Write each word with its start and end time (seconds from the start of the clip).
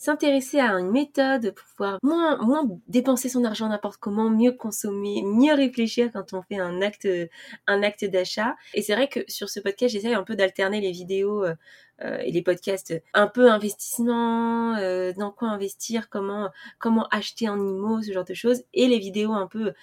s'intéresser 0.00 0.58
à 0.58 0.72
une 0.78 0.90
méthode 0.90 1.54
pour 1.54 1.66
pouvoir 1.66 1.98
moins, 2.02 2.38
moins 2.38 2.66
dépenser 2.88 3.28
son 3.28 3.44
argent 3.44 3.68
n'importe 3.68 3.98
comment, 3.98 4.30
mieux 4.30 4.52
consommer, 4.52 5.22
mieux 5.22 5.52
réfléchir 5.52 6.08
quand 6.10 6.32
on 6.32 6.40
fait 6.40 6.58
un 6.58 6.80
acte, 6.80 7.06
un 7.66 7.82
acte 7.82 8.06
d'achat. 8.06 8.56
Et 8.72 8.80
c'est 8.80 8.94
vrai 8.94 9.08
que 9.08 9.20
sur 9.28 9.50
ce 9.50 9.60
podcast, 9.60 9.92
j'essaye 9.92 10.14
un 10.14 10.22
peu 10.22 10.36
d'alterner 10.36 10.80
les 10.80 10.90
vidéos 10.90 11.44
euh, 11.44 11.54
euh, 12.02 12.16
et 12.24 12.32
les 12.32 12.40
podcasts 12.40 12.94
un 13.12 13.26
peu 13.26 13.50
investissement, 13.50 14.74
euh, 14.76 15.12
dans 15.12 15.32
quoi 15.32 15.48
investir, 15.48 16.08
comment 16.08 16.48
comment 16.78 17.06
acheter 17.08 17.50
en 17.50 17.58
IMO, 17.58 18.00
ce 18.00 18.12
genre 18.12 18.24
de 18.24 18.32
choses, 18.32 18.62
et 18.72 18.88
les 18.88 18.98
vidéos 18.98 19.32
un 19.32 19.46
peu 19.46 19.74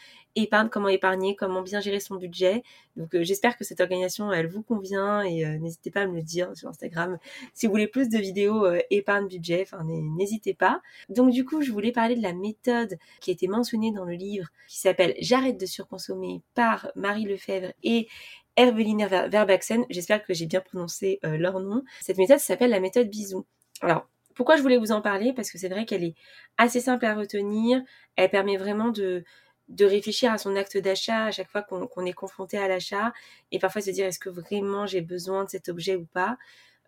épargne, 0.44 0.70
comment 0.70 0.88
épargner, 0.88 1.36
comment 1.36 1.62
bien 1.62 1.80
gérer 1.80 2.00
son 2.00 2.16
budget. 2.16 2.64
Donc 2.96 3.14
euh, 3.16 3.24
j'espère 3.24 3.58
que 3.58 3.64
cette 3.64 3.82
organisation 3.82 4.32
elle 4.32 4.48
vous 4.48 4.62
convient 4.62 5.22
et 5.24 5.46
euh, 5.46 5.58
n'hésitez 5.58 5.92
pas 5.92 6.02
à 6.02 6.08
me 6.08 6.16
le 6.16 6.22
dire 6.22 6.56
sur 6.56 6.70
Instagram 6.70 7.18
si 7.54 7.66
vous 7.66 7.72
voulez 7.72 7.88
plus 7.88 8.10
de 8.10 8.18
vidéos 8.18 8.66
euh, 8.66 8.80
épargne 8.90 9.28
budget, 9.28 9.64
enfin 9.64 9.84
n'hésitez 9.84 10.54
pas. 10.54 10.82
Donc 11.10 11.32
du 11.32 11.46
coup, 11.46 11.62
je 11.62 11.72
voulais 11.72 11.92
parler 11.92 12.16
de 12.16 12.22
la 12.22 12.34
méthode 12.34 12.98
qui 13.20 13.32
a 13.32 13.34
été 13.34 13.48
mentionnée 13.48 13.92
dans 13.92 14.06
le 14.06 14.14
livre 14.14 14.48
qui 14.68 14.80
s'appelle 14.80 15.16
J'arrête 15.20 15.60
de 15.60 15.66
surconsommer 15.66 16.42
par 16.54 16.92
Marie 16.96 17.26
Lefebvre 17.26 17.74
et 17.84 18.08
Herveliner 18.56 19.08
Verbaxen. 19.08 19.86
J'espère 19.90 20.24
que 20.24 20.34
j'ai 20.34 20.46
bien 20.46 20.62
prononcé 20.62 21.20
leur 21.24 21.60
nom. 21.60 21.84
Cette 22.02 22.18
méthode 22.18 22.40
s'appelle 22.40 22.72
la 22.72 22.80
méthode 22.80 23.08
bisou. 23.08 23.46
Alors, 23.82 24.08
pourquoi 24.34 24.56
je 24.56 24.62
voulais 24.62 24.78
vous 24.78 24.92
en 24.92 25.02
parler? 25.02 25.34
Parce 25.34 25.52
que 25.52 25.58
c'est 25.58 25.70
vrai 25.70 25.86
qu'elle 25.86 26.04
est 26.04 26.16
assez 26.58 26.80
simple 26.80 27.06
à 27.06 27.16
retenir. 27.16 27.82
Elle 28.16 28.30
permet 28.30 28.58
vraiment 28.58 28.90
de, 28.90 29.24
de 29.70 29.86
réfléchir 29.86 30.32
à 30.32 30.38
son 30.38 30.56
acte 30.56 30.78
d'achat 30.78 31.26
à 31.26 31.32
chaque 31.32 31.50
fois 31.50 31.62
qu'on 31.62 32.06
est 32.06 32.14
confronté 32.14 32.58
à 32.58 32.68
l'achat 32.68 33.14
et 33.52 33.60
parfois 33.60 33.82
se 33.82 33.92
dire 33.92 34.06
est-ce 34.06 34.20
que 34.20 34.30
vraiment 34.30 34.86
j'ai 34.86 35.02
besoin 35.02 35.44
de 35.44 35.50
cet 35.50 35.70
objet 35.70 35.96
ou 35.96 36.06
pas? 36.06 36.38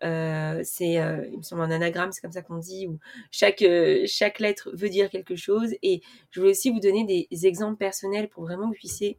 Euh, 0.02 0.60
c'est, 0.64 0.98
euh, 0.98 1.26
il 1.30 1.38
me 1.38 1.42
semble 1.42 1.62
un 1.62 1.70
anagramme, 1.70 2.10
c'est 2.12 2.22
comme 2.22 2.32
ça 2.32 2.42
qu'on 2.42 2.56
dit, 2.56 2.86
où 2.86 2.98
chaque 3.30 3.62
euh, 3.62 4.04
chaque 4.06 4.38
lettre 4.40 4.70
veut 4.72 4.88
dire 4.88 5.10
quelque 5.10 5.36
chose. 5.36 5.74
Et 5.82 6.00
je 6.30 6.40
voulais 6.40 6.52
aussi 6.52 6.70
vous 6.70 6.80
donner 6.80 7.04
des 7.04 7.46
exemples 7.46 7.76
personnels 7.76 8.28
pour 8.28 8.44
vraiment 8.44 8.62
que 8.62 8.68
vous 8.68 8.74
puissiez 8.74 9.18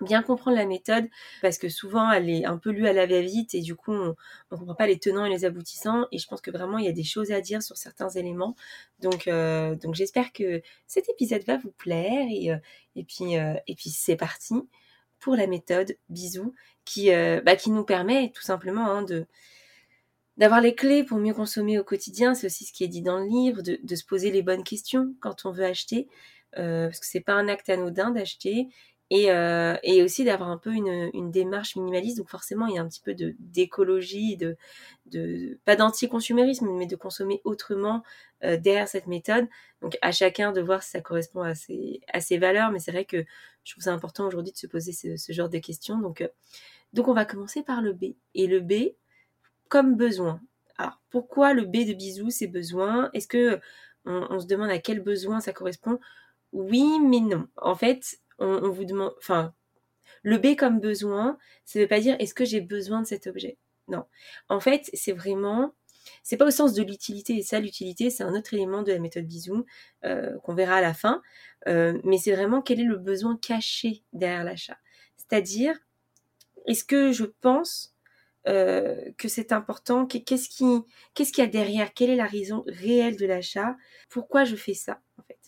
bien 0.00 0.22
comprendre 0.22 0.56
la 0.56 0.66
méthode 0.66 1.06
parce 1.42 1.58
que 1.58 1.68
souvent 1.68 2.10
elle 2.10 2.28
est 2.28 2.44
un 2.44 2.58
peu 2.58 2.70
lue 2.70 2.86
à 2.86 2.92
la 2.92 3.06
va-vite 3.06 3.54
et 3.54 3.60
du 3.60 3.76
coup 3.76 3.92
on, 3.92 4.14
ne 4.50 4.56
comprend 4.56 4.74
pas 4.74 4.86
les 4.86 4.98
tenants 4.98 5.24
et 5.24 5.30
les 5.30 5.44
aboutissants. 5.44 6.06
Et 6.12 6.18
je 6.18 6.26
pense 6.26 6.40
que 6.40 6.50
vraiment 6.50 6.78
il 6.78 6.84
y 6.84 6.88
a 6.88 6.92
des 6.92 7.04
choses 7.04 7.30
à 7.32 7.40
dire 7.40 7.62
sur 7.62 7.76
certains 7.76 8.10
éléments. 8.10 8.56
Donc 9.00 9.28
euh, 9.28 9.74
donc 9.76 9.94
j'espère 9.94 10.32
que 10.32 10.62
cet 10.86 11.08
épisode 11.08 11.44
va 11.46 11.56
vous 11.58 11.72
plaire 11.72 12.26
et 12.30 12.50
euh, 12.50 13.02
puis 13.06 13.36
euh, 13.38 13.54
et 13.66 13.74
puis 13.74 13.90
c'est 13.90 14.16
parti 14.16 14.54
pour 15.20 15.36
la 15.36 15.46
méthode 15.46 15.96
bisous 16.08 16.54
qui 16.84 17.10
bah, 17.10 17.56
qui 17.56 17.70
nous 17.70 17.84
permet 17.84 18.30
tout 18.34 18.42
simplement 18.42 18.86
hein, 18.86 19.02
de 19.02 19.26
d'avoir 20.36 20.60
les 20.60 20.74
clés 20.74 21.04
pour 21.04 21.18
mieux 21.18 21.32
consommer 21.32 21.78
au 21.78 21.84
quotidien. 21.84 22.34
C'est 22.34 22.46
aussi 22.48 22.64
ce 22.64 22.72
qui 22.72 22.82
est 22.82 22.88
dit 22.88 23.02
dans 23.02 23.20
le 23.20 23.26
livre 23.26 23.62
de, 23.62 23.78
de 23.80 23.94
se 23.94 24.04
poser 24.04 24.32
les 24.32 24.42
bonnes 24.42 24.64
questions 24.64 25.14
quand 25.20 25.46
on 25.46 25.52
veut 25.52 25.64
acheter 25.64 26.08
parce 26.52 27.00
que 27.00 27.06
c'est 27.06 27.20
pas 27.20 27.32
un 27.32 27.48
acte 27.48 27.68
anodin 27.68 28.10
d'acheter 28.10 28.68
et, 29.10 29.30
euh, 29.30 29.76
et 29.82 30.02
aussi 30.02 30.24
d'avoir 30.24 30.48
un 30.50 30.56
peu 30.56 30.72
une, 30.72 31.10
une, 31.12 31.30
démarche 31.30 31.76
minimaliste. 31.76 32.18
Donc 32.18 32.30
forcément, 32.30 32.66
il 32.66 32.74
y 32.74 32.78
a 32.78 32.82
un 32.82 32.88
petit 32.88 33.02
peu 33.02 33.14
d'écologie, 33.38 34.36
de, 34.36 34.56
de 35.06 35.58
pas 35.64 35.76
d'anti-consumérisme, 35.76 36.68
mais 36.70 36.86
de 36.86 36.96
consommer 36.96 37.40
autrement 37.44 38.02
euh, 38.44 38.56
derrière 38.56 38.88
cette 38.88 39.06
méthode. 39.06 39.46
Donc 39.82 39.98
à 40.00 40.10
chacun 40.10 40.52
de 40.52 40.60
voir 40.60 40.82
si 40.82 40.90
ça 40.90 41.00
correspond 41.00 41.42
à 41.42 41.54
ses, 41.54 42.00
à 42.12 42.20
ses 42.20 42.38
valeurs. 42.38 42.70
Mais 42.70 42.78
c'est 42.78 42.92
vrai 42.92 43.04
que 43.04 43.24
je 43.64 43.72
trouve 43.72 43.84
ça 43.84 43.92
important 43.92 44.26
aujourd'hui 44.26 44.52
de 44.52 44.58
se 44.58 44.66
poser 44.66 44.92
ce, 44.92 45.16
ce, 45.16 45.32
genre 45.32 45.50
de 45.50 45.58
questions. 45.58 45.98
Donc, 45.98 46.22
euh, 46.22 46.28
donc 46.94 47.08
on 47.08 47.14
va 47.14 47.26
commencer 47.26 47.62
par 47.62 47.82
le 47.82 47.92
B. 47.92 48.14
Et 48.34 48.46
le 48.46 48.60
B, 48.60 48.94
comme 49.68 49.96
besoin. 49.96 50.40
Alors 50.78 51.00
pourquoi 51.10 51.52
le 51.52 51.66
B 51.66 51.86
de 51.86 51.92
bisous, 51.92 52.30
c'est 52.30 52.46
besoin? 52.46 53.10
Est-ce 53.12 53.28
que 53.28 53.60
on, 54.06 54.26
on 54.30 54.40
se 54.40 54.46
demande 54.46 54.70
à 54.70 54.78
quel 54.78 55.00
besoin 55.00 55.40
ça 55.40 55.52
correspond? 55.52 56.00
Oui, 56.52 57.00
mais 57.00 57.20
non. 57.20 57.48
En 57.56 57.74
fait, 57.74 58.18
on, 58.38 58.70
vous 58.70 58.84
demande, 58.84 59.14
enfin, 59.18 59.54
le 60.22 60.38
B 60.38 60.56
comme 60.56 60.80
besoin, 60.80 61.38
ça 61.64 61.78
veut 61.78 61.88
pas 61.88 62.00
dire 62.00 62.16
est-ce 62.18 62.34
que 62.34 62.44
j'ai 62.44 62.60
besoin 62.60 63.02
de 63.02 63.06
cet 63.06 63.26
objet? 63.26 63.58
Non. 63.88 64.04
En 64.48 64.60
fait, 64.60 64.88
c'est 64.94 65.12
vraiment, 65.12 65.74
c'est 66.22 66.36
pas 66.36 66.46
au 66.46 66.50
sens 66.50 66.72
de 66.74 66.82
l'utilité. 66.82 67.36
Et 67.36 67.42
ça, 67.42 67.60
l'utilité, 67.60 68.10
c'est 68.10 68.24
un 68.24 68.34
autre 68.34 68.54
élément 68.54 68.82
de 68.82 68.92
la 68.92 68.98
méthode 68.98 69.26
Bisou 69.26 69.66
euh, 70.04 70.38
qu'on 70.40 70.54
verra 70.54 70.76
à 70.76 70.80
la 70.80 70.94
fin. 70.94 71.22
Euh, 71.68 71.98
mais 72.04 72.18
c'est 72.18 72.34
vraiment 72.34 72.62
quel 72.62 72.80
est 72.80 72.84
le 72.84 72.96
besoin 72.96 73.36
caché 73.36 74.02
derrière 74.12 74.44
l'achat. 74.44 74.78
C'est-à-dire, 75.16 75.78
est-ce 76.66 76.84
que 76.84 77.12
je 77.12 77.24
pense 77.24 77.94
euh, 78.46 79.10
que 79.18 79.28
c'est 79.28 79.52
important 79.52 80.06
Qu'est-ce 80.06 80.48
qui, 80.48 80.82
qu'est-ce 81.14 81.32
qu'il 81.32 81.44
y 81.44 81.46
a 81.46 81.50
derrière? 81.50 81.92
Quelle 81.94 82.10
est 82.10 82.16
la 82.16 82.26
raison 82.26 82.64
réelle 82.66 83.16
de 83.16 83.26
l'achat? 83.26 83.76
Pourquoi 84.08 84.44
je 84.44 84.56
fais 84.56 84.74
ça, 84.74 85.00
en 85.18 85.22
fait? 85.22 85.38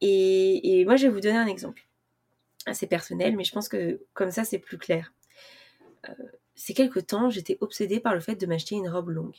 Et, 0.00 0.80
et 0.80 0.84
moi, 0.84 0.96
je 0.96 1.06
vais 1.06 1.12
vous 1.12 1.20
donner 1.20 1.38
un 1.38 1.46
exemple 1.46 1.87
assez 2.68 2.86
personnel, 2.86 3.36
mais 3.36 3.44
je 3.44 3.52
pense 3.52 3.68
que 3.68 4.00
comme 4.14 4.30
ça, 4.30 4.44
c'est 4.44 4.58
plus 4.58 4.78
clair. 4.78 5.12
Euh, 6.08 6.12
ces 6.54 6.74
quelques 6.74 7.06
temps, 7.06 7.30
j'étais 7.30 7.58
obsédée 7.60 8.00
par 8.00 8.14
le 8.14 8.20
fait 8.20 8.34
de 8.36 8.46
m'acheter 8.46 8.74
une 8.74 8.88
robe 8.88 9.10
longue. 9.10 9.36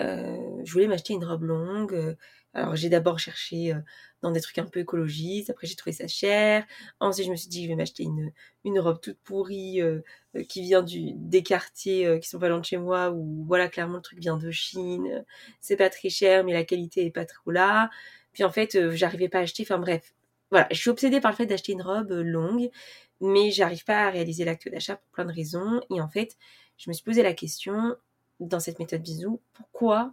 Euh, 0.00 0.60
je 0.64 0.72
voulais 0.72 0.86
m'acheter 0.86 1.14
une 1.14 1.24
robe 1.24 1.44
longue. 1.44 1.94
Euh, 1.94 2.14
alors 2.54 2.76
j'ai 2.76 2.88
d'abord 2.88 3.18
cherché 3.18 3.72
euh, 3.72 3.80
dans 4.22 4.30
des 4.30 4.40
trucs 4.40 4.58
un 4.58 4.64
peu 4.64 4.80
écologistes, 4.80 5.50
après 5.50 5.66
j'ai 5.66 5.74
trouvé 5.76 5.92
ça 5.92 6.06
cher. 6.08 6.64
Ensuite 7.00 7.26
je 7.26 7.30
me 7.30 7.36
suis 7.36 7.48
dit 7.48 7.64
je 7.64 7.68
vais 7.68 7.76
m'acheter 7.76 8.04
une, 8.04 8.32
robe 8.80 9.00
toute 9.00 9.18
pourrie 9.18 9.80
qui 10.48 10.62
vient 10.62 10.82
du, 10.82 11.12
des 11.14 11.42
quartiers 11.42 12.18
qui 12.20 12.28
sont 12.28 12.38
pas 12.38 12.48
loin 12.48 12.60
de 12.60 12.64
chez 12.64 12.76
moi, 12.76 13.10
où 13.10 13.44
voilà 13.46 13.68
clairement 13.68 13.96
le 13.96 14.02
truc 14.02 14.18
vient 14.18 14.36
de 14.36 14.50
Chine, 14.50 15.24
c'est 15.60 15.76
pas 15.76 15.90
très 15.90 16.10
cher 16.10 16.44
mais 16.44 16.52
la 16.52 16.64
qualité 16.64 17.06
est 17.06 17.10
pas 17.10 17.24
trop 17.24 17.50
là. 17.50 17.90
Puis 18.32 18.44
en 18.44 18.50
fait 18.50 18.90
j'arrivais 18.94 19.28
pas 19.28 19.38
à 19.38 19.42
acheter, 19.42 19.62
enfin 19.62 19.78
bref, 19.78 20.14
voilà, 20.50 20.66
je 20.70 20.76
suis 20.78 20.90
obsédée 20.90 21.20
par 21.20 21.32
le 21.32 21.36
fait 21.36 21.46
d'acheter 21.46 21.72
une 21.72 21.82
robe 21.82 22.10
euh, 22.12 22.22
longue, 22.22 22.70
mais 23.20 23.50
j'arrive 23.50 23.84
pas 23.84 24.06
à 24.06 24.10
réaliser 24.10 24.44
l'acte 24.44 24.68
d'achat 24.68 24.96
pour 24.96 25.10
plein 25.10 25.24
de 25.24 25.32
raisons. 25.32 25.80
Et 25.94 26.00
en 26.00 26.08
fait, 26.08 26.36
je 26.76 26.90
me 26.90 26.94
suis 26.94 27.04
posé 27.04 27.22
la 27.22 27.34
question, 27.34 27.96
dans 28.40 28.60
cette 28.60 28.78
méthode 28.78 29.02
bisou, 29.02 29.40
pourquoi 29.52 30.12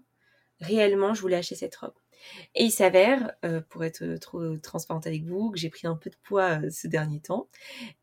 réellement 0.60 1.14
je 1.14 1.22
voulais 1.22 1.38
acheter 1.38 1.56
cette 1.56 1.76
robe? 1.76 1.94
Et 2.56 2.64
il 2.64 2.72
s'avère, 2.72 3.34
euh, 3.46 3.62
pour 3.70 3.84
être 3.84 4.04
euh, 4.04 4.18
trop 4.18 4.58
transparente 4.58 5.08
avec 5.08 5.24
vous, 5.24 5.52
que 5.52 5.60
j'ai 5.60 5.70
pris 5.70 5.88
un 5.88 5.96
peu 5.96 6.10
de 6.10 6.16
poids 6.24 6.60
ce 6.72 6.88
dernier 6.88 7.20
temps 7.20 7.48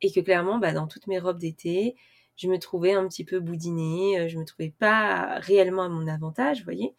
et 0.00 0.12
que 0.12 0.20
clairement, 0.20 0.58
bah, 0.58 0.72
dans 0.72 0.86
toutes 0.86 1.06
mes 1.08 1.18
robes 1.18 1.38
d'été, 1.38 1.96
je 2.36 2.48
me 2.48 2.58
trouvais 2.58 2.92
un 2.92 3.06
petit 3.08 3.24
peu 3.24 3.40
boudinée, 3.40 4.28
je 4.28 4.38
me 4.38 4.44
trouvais 4.44 4.70
pas 4.70 5.38
réellement 5.40 5.82
à 5.82 5.88
mon 5.88 6.06
avantage, 6.08 6.58
vous 6.58 6.64
voyez? 6.64 6.94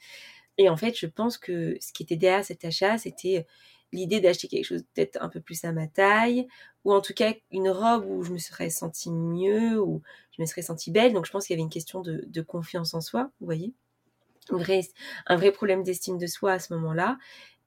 Et 0.57 0.69
en 0.69 0.77
fait, 0.77 0.97
je 0.97 1.07
pense 1.07 1.38
que 1.38 1.77
ce 1.81 1.91
qui 1.93 2.03
était 2.03 2.17
derrière 2.17 2.45
cet 2.45 2.66
achat, 2.66 2.97
c'était 2.97 3.47
l'idée 3.93 4.19
d'acheter 4.19 4.47
quelque 4.47 4.65
chose 4.65 4.83
peut-être 4.93 5.17
un 5.21 5.29
peu 5.29 5.39
plus 5.39 5.63
à 5.63 5.71
ma 5.71 5.87
taille, 5.87 6.47
ou 6.83 6.91
en 6.91 6.99
tout 6.99 7.13
cas 7.13 7.33
une 7.51 7.69
robe 7.69 8.05
où 8.05 8.23
je 8.23 8.33
me 8.33 8.37
serais 8.37 8.69
sentie 8.69 9.11
mieux, 9.11 9.79
ou 9.79 10.01
je 10.35 10.41
me 10.41 10.45
serais 10.45 10.63
sentie 10.63 10.91
belle. 10.91 11.13
Donc 11.13 11.25
je 11.25 11.31
pense 11.31 11.47
qu'il 11.47 11.53
y 11.53 11.57
avait 11.57 11.63
une 11.63 11.69
question 11.69 12.01
de, 12.01 12.41
confiance 12.41 12.93
en 12.93 13.01
soi, 13.01 13.31
vous 13.40 13.45
voyez. 13.45 13.73
Un 14.49 15.37
vrai, 15.37 15.51
problème 15.51 15.84
d'estime 15.84 16.17
de 16.17 16.28
soi 16.28 16.53
à 16.53 16.59
ce 16.59 16.73
moment-là. 16.73 17.17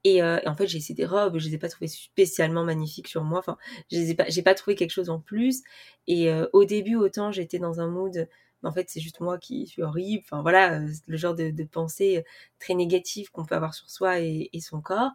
Et, 0.04 0.22
euh, 0.22 0.38
en 0.46 0.54
fait, 0.54 0.66
j'ai 0.66 0.78
essayé 0.78 0.94
des 0.94 1.06
robes, 1.06 1.38
je 1.38 1.48
les 1.48 1.54
ai 1.54 1.58
pas 1.58 1.68
trouvées 1.68 1.88
spécialement 1.88 2.64
magnifiques 2.64 3.08
sur 3.08 3.24
moi. 3.24 3.38
Enfin, 3.38 3.56
je 3.90 3.96
les 3.96 4.10
ai 4.10 4.14
pas, 4.14 4.26
j'ai 4.28 4.42
pas 4.42 4.54
trouvé 4.54 4.76
quelque 4.76 4.90
chose 4.90 5.08
en 5.08 5.18
plus. 5.18 5.62
Et 6.06 6.30
euh, 6.30 6.46
au 6.52 6.64
début, 6.64 6.96
autant 6.96 7.32
j'étais 7.32 7.58
dans 7.58 7.80
un 7.80 7.88
mood, 7.88 8.28
en 8.62 8.72
fait, 8.72 8.90
c'est 8.90 9.00
juste 9.00 9.20
moi 9.20 9.38
qui 9.38 9.66
suis 9.66 9.82
horrible. 9.82 10.22
Enfin 10.26 10.42
voilà, 10.42 10.80
euh, 10.80 10.88
le 11.06 11.16
genre 11.16 11.34
de, 11.34 11.64
pensée 11.64 12.24
très 12.60 12.74
négative 12.74 13.30
qu'on 13.30 13.44
peut 13.46 13.54
avoir 13.54 13.74
sur 13.74 13.88
soi 13.90 14.20
et, 14.20 14.50
et 14.52 14.60
son 14.60 14.80
corps. 14.80 15.10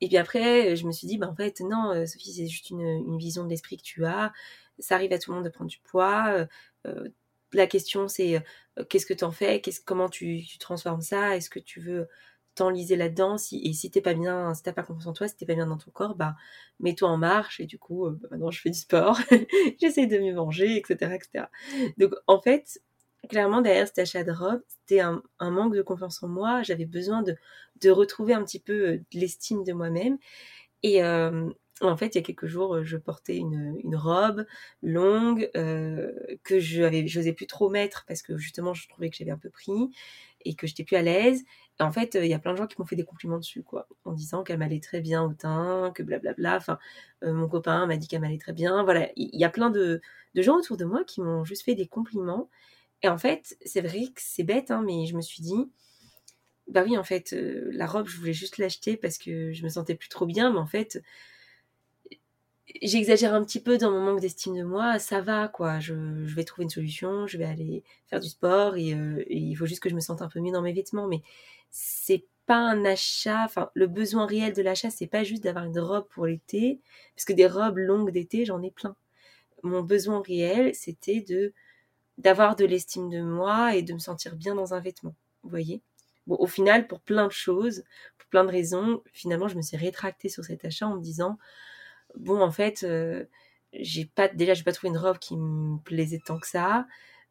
Et 0.00 0.08
puis 0.08 0.16
après, 0.16 0.76
je 0.76 0.86
me 0.86 0.92
suis 0.92 1.06
dit, 1.06 1.18
bah 1.18 1.28
en 1.28 1.34
fait, 1.34 1.60
non, 1.60 1.90
euh, 1.90 2.06
Sophie, 2.06 2.32
c'est 2.32 2.46
juste 2.46 2.70
une, 2.70 3.18
vision 3.18 3.44
de 3.44 3.50
l'esprit 3.50 3.76
que 3.76 3.82
tu 3.82 4.04
as. 4.06 4.32
Ça 4.78 4.94
arrive 4.94 5.12
à 5.12 5.18
tout 5.18 5.30
le 5.30 5.36
monde 5.36 5.44
de 5.44 5.50
prendre 5.50 5.70
du 5.70 5.78
poids. 5.80 6.28
Euh, 6.32 6.46
euh 6.86 7.08
la 7.52 7.66
question, 7.66 8.06
c'est 8.06 8.36
euh, 8.36 8.84
qu'est-ce 8.88 9.06
que 9.06 9.14
tu 9.14 9.24
en 9.24 9.32
fais? 9.32 9.60
Qu'est-ce, 9.60 9.80
Comment 9.84 10.08
tu, 10.08 10.42
tu, 10.44 10.58
transformes 10.58 11.00
ça? 11.00 11.36
Est-ce 11.36 11.50
que 11.50 11.58
tu 11.58 11.80
veux 11.80 12.06
t'enliser 12.54 12.94
là-dedans? 12.94 13.38
Si, 13.38 13.60
Et 13.64 13.72
si 13.72 13.90
t'es 13.90 14.00
pas 14.00 14.14
bien, 14.14 14.54
si 14.54 14.62
t'as 14.62 14.72
pas 14.72 14.84
confiance 14.84 15.08
en 15.08 15.12
toi, 15.12 15.26
si 15.26 15.36
t'es 15.36 15.46
pas 15.46 15.56
bien 15.56 15.66
dans 15.66 15.76
ton 15.76 15.90
corps, 15.90 16.14
bah 16.14 16.36
mets-toi 16.78 17.08
en 17.08 17.16
marche. 17.16 17.58
Et 17.58 17.66
du 17.66 17.76
coup, 17.78 18.08
bah, 18.08 18.28
maintenant, 18.30 18.52
je 18.52 18.60
fais 18.60 18.70
du 18.70 18.78
sport. 18.78 19.18
J'essaie 19.80 20.06
de 20.06 20.18
mieux 20.18 20.34
manger, 20.34 20.76
etc., 20.76 21.12
etc. 21.16 21.46
Donc, 21.98 22.14
en 22.28 22.40
fait, 22.40 22.80
clairement, 23.28 23.60
derrière 23.60 23.86
cet 23.86 23.98
achat 23.98 24.24
de 24.24 24.32
robe, 24.32 24.62
c'était 24.68 25.00
un, 25.00 25.22
manque 25.40 25.74
de 25.74 25.82
confiance 25.82 26.22
en 26.22 26.28
moi. 26.28 26.62
J'avais 26.62 26.86
besoin 26.86 27.22
de, 27.22 27.36
de, 27.80 27.90
retrouver 27.90 28.34
un 28.34 28.44
petit 28.44 28.60
peu 28.60 28.98
de 28.98 29.04
l'estime 29.18 29.64
de 29.64 29.72
moi-même. 29.72 30.18
Et, 30.82 31.02
en 31.80 31.96
fait, 31.96 32.14
il 32.14 32.18
y 32.18 32.20
a 32.20 32.22
quelques 32.22 32.46
jours, 32.46 32.84
je 32.84 32.96
portais 32.96 33.36
une, 33.36 33.78
une 33.82 33.96
robe 33.96 34.44
longue 34.82 35.50
euh, 35.56 36.12
que 36.44 36.60
je 36.60 36.82
n'osais 36.82 37.32
plus 37.32 37.46
trop 37.46 37.70
mettre 37.70 38.04
parce 38.06 38.22
que 38.22 38.36
justement, 38.36 38.74
je 38.74 38.88
trouvais 38.88 39.08
que 39.10 39.16
j'avais 39.16 39.30
un 39.30 39.38
peu 39.38 39.50
pris 39.50 39.90
et 40.44 40.54
que 40.54 40.66
j'étais 40.66 40.84
plus 40.84 40.96
à 40.96 41.02
l'aise. 41.02 41.42
En 41.78 41.90
fait, 41.90 42.18
il 42.20 42.26
y 42.26 42.34
a 42.34 42.38
plein 42.38 42.52
de 42.52 42.58
gens 42.58 42.66
qui 42.66 42.76
m'ont 42.78 42.86
fait 42.86 42.96
des 42.96 43.04
compliments 43.04 43.38
dessus, 43.38 43.62
quoi, 43.62 43.88
en 44.04 44.12
disant 44.12 44.42
qu'elle 44.42 44.58
m'allait 44.58 44.80
très 44.80 45.00
bien 45.00 45.22
au 45.22 45.32
teint, 45.32 45.92
que 45.94 46.02
blablabla. 46.02 46.56
Enfin, 46.56 46.78
euh, 47.24 47.32
mon 47.32 47.48
copain 47.48 47.86
m'a 47.86 47.96
dit 47.96 48.08
qu'elle 48.08 48.20
m'allait 48.20 48.38
très 48.38 48.52
bien. 48.52 48.84
Voilà, 48.84 49.08
il 49.16 49.30
y, 49.32 49.44
a 49.44 49.50
plein 49.50 49.70
de, 49.70 50.02
de, 50.34 50.42
gens 50.42 50.56
autour 50.58 50.76
de 50.76 50.84
moi 50.84 51.04
qui 51.04 51.22
m'ont 51.22 51.44
juste 51.44 51.64
fait 51.64 51.74
des 51.74 51.86
compliments. 51.86 52.50
Et 53.02 53.08
en 53.08 53.18
fait, 53.18 53.56
c'est 53.64 53.80
vrai 53.80 54.06
que 54.06 54.20
c'est 54.20 54.42
bête, 54.42 54.70
hein, 54.70 54.82
mais 54.84 55.06
je 55.06 55.16
me 55.16 55.22
suis 55.22 55.42
dit, 55.42 55.70
bah 56.68 56.82
oui, 56.84 56.96
en 56.96 57.04
fait, 57.04 57.32
euh, 57.32 57.70
la 57.72 57.86
robe, 57.86 58.06
je 58.08 58.16
voulais 58.16 58.32
juste 58.32 58.58
l'acheter 58.58 58.96
parce 58.96 59.18
que 59.18 59.52
je 59.52 59.64
me 59.64 59.68
sentais 59.68 59.94
plus 59.94 60.08
trop 60.08 60.26
bien, 60.26 60.52
mais 60.52 60.58
en 60.58 60.66
fait, 60.66 61.02
j'exagère 62.82 63.34
un 63.34 63.44
petit 63.44 63.60
peu 63.60 63.78
dans 63.78 63.90
mon 63.90 64.00
manque 64.00 64.20
d'estime 64.20 64.56
de 64.56 64.62
moi, 64.62 64.98
ça 64.98 65.20
va 65.20 65.48
quoi, 65.48 65.80
je, 65.80 65.94
vais 65.94 66.44
trouver 66.44 66.64
une 66.64 66.70
solution, 66.70 67.26
je 67.26 67.38
vais 67.38 67.44
aller 67.44 67.82
faire 68.06 68.20
du 68.20 68.28
sport 68.28 68.74
euh, 68.74 68.76
et, 69.26 69.36
il 69.38 69.54
faut 69.56 69.66
juste 69.66 69.82
que 69.82 69.90
je 69.90 69.94
me 69.94 70.00
sente 70.00 70.22
un 70.22 70.28
peu 70.28 70.40
mieux 70.40 70.52
dans 70.52 70.62
mes 70.62 70.72
vêtements, 70.72 71.08
mais 71.08 71.22
c'est 71.70 72.24
pas 72.46 72.56
un 72.58 72.84
achat, 72.84 73.44
enfin 73.44 73.70
le 73.74 73.86
besoin 73.86 74.26
réel 74.26 74.52
de 74.52 74.62
l'achat, 74.62 74.90
c'est 74.90 75.06
pas 75.06 75.24
juste 75.24 75.44
d'avoir 75.44 75.64
une 75.64 75.78
robe 75.78 76.06
pour 76.08 76.26
l'été, 76.26 76.80
parce 77.16 77.24
que 77.24 77.32
des 77.32 77.46
robes 77.46 77.78
longues 77.78 78.10
d'été, 78.10 78.44
j'en 78.44 78.62
ai 78.62 78.70
plein. 78.70 78.96
Mon 79.62 79.82
besoin 79.82 80.22
réel, 80.22 80.74
c'était 80.74 81.20
de 81.20 81.52
d'avoir 82.20 82.56
de 82.56 82.64
l'estime 82.64 83.10
de 83.10 83.20
moi 83.20 83.74
et 83.74 83.82
de 83.82 83.92
me 83.92 83.98
sentir 83.98 84.36
bien 84.36 84.54
dans 84.54 84.74
un 84.74 84.80
vêtement, 84.80 85.14
vous 85.42 85.50
voyez? 85.50 85.82
Au 86.28 86.46
final, 86.46 86.86
pour 86.86 87.00
plein 87.00 87.26
de 87.26 87.32
choses, 87.32 87.82
pour 88.18 88.28
plein 88.28 88.44
de 88.44 88.50
raisons, 88.50 89.02
finalement, 89.12 89.48
je 89.48 89.56
me 89.56 89.62
suis 89.62 89.76
rétractée 89.76 90.28
sur 90.28 90.44
cet 90.44 90.64
achat 90.64 90.86
en 90.86 90.96
me 90.96 91.00
disant 91.00 91.38
bon, 92.16 92.40
en 92.40 92.50
fait, 92.50 92.82
euh, 92.84 93.24
j'ai 93.72 94.04
pas, 94.04 94.28
déjà, 94.28 94.54
j'ai 94.54 94.62
pas 94.62 94.72
trouvé 94.72 94.90
une 94.90 94.98
robe 94.98 95.18
qui 95.18 95.36
me 95.36 95.78
plaisait 95.78 96.20
tant 96.24 96.38
que 96.38 96.46
ça. 96.46 96.86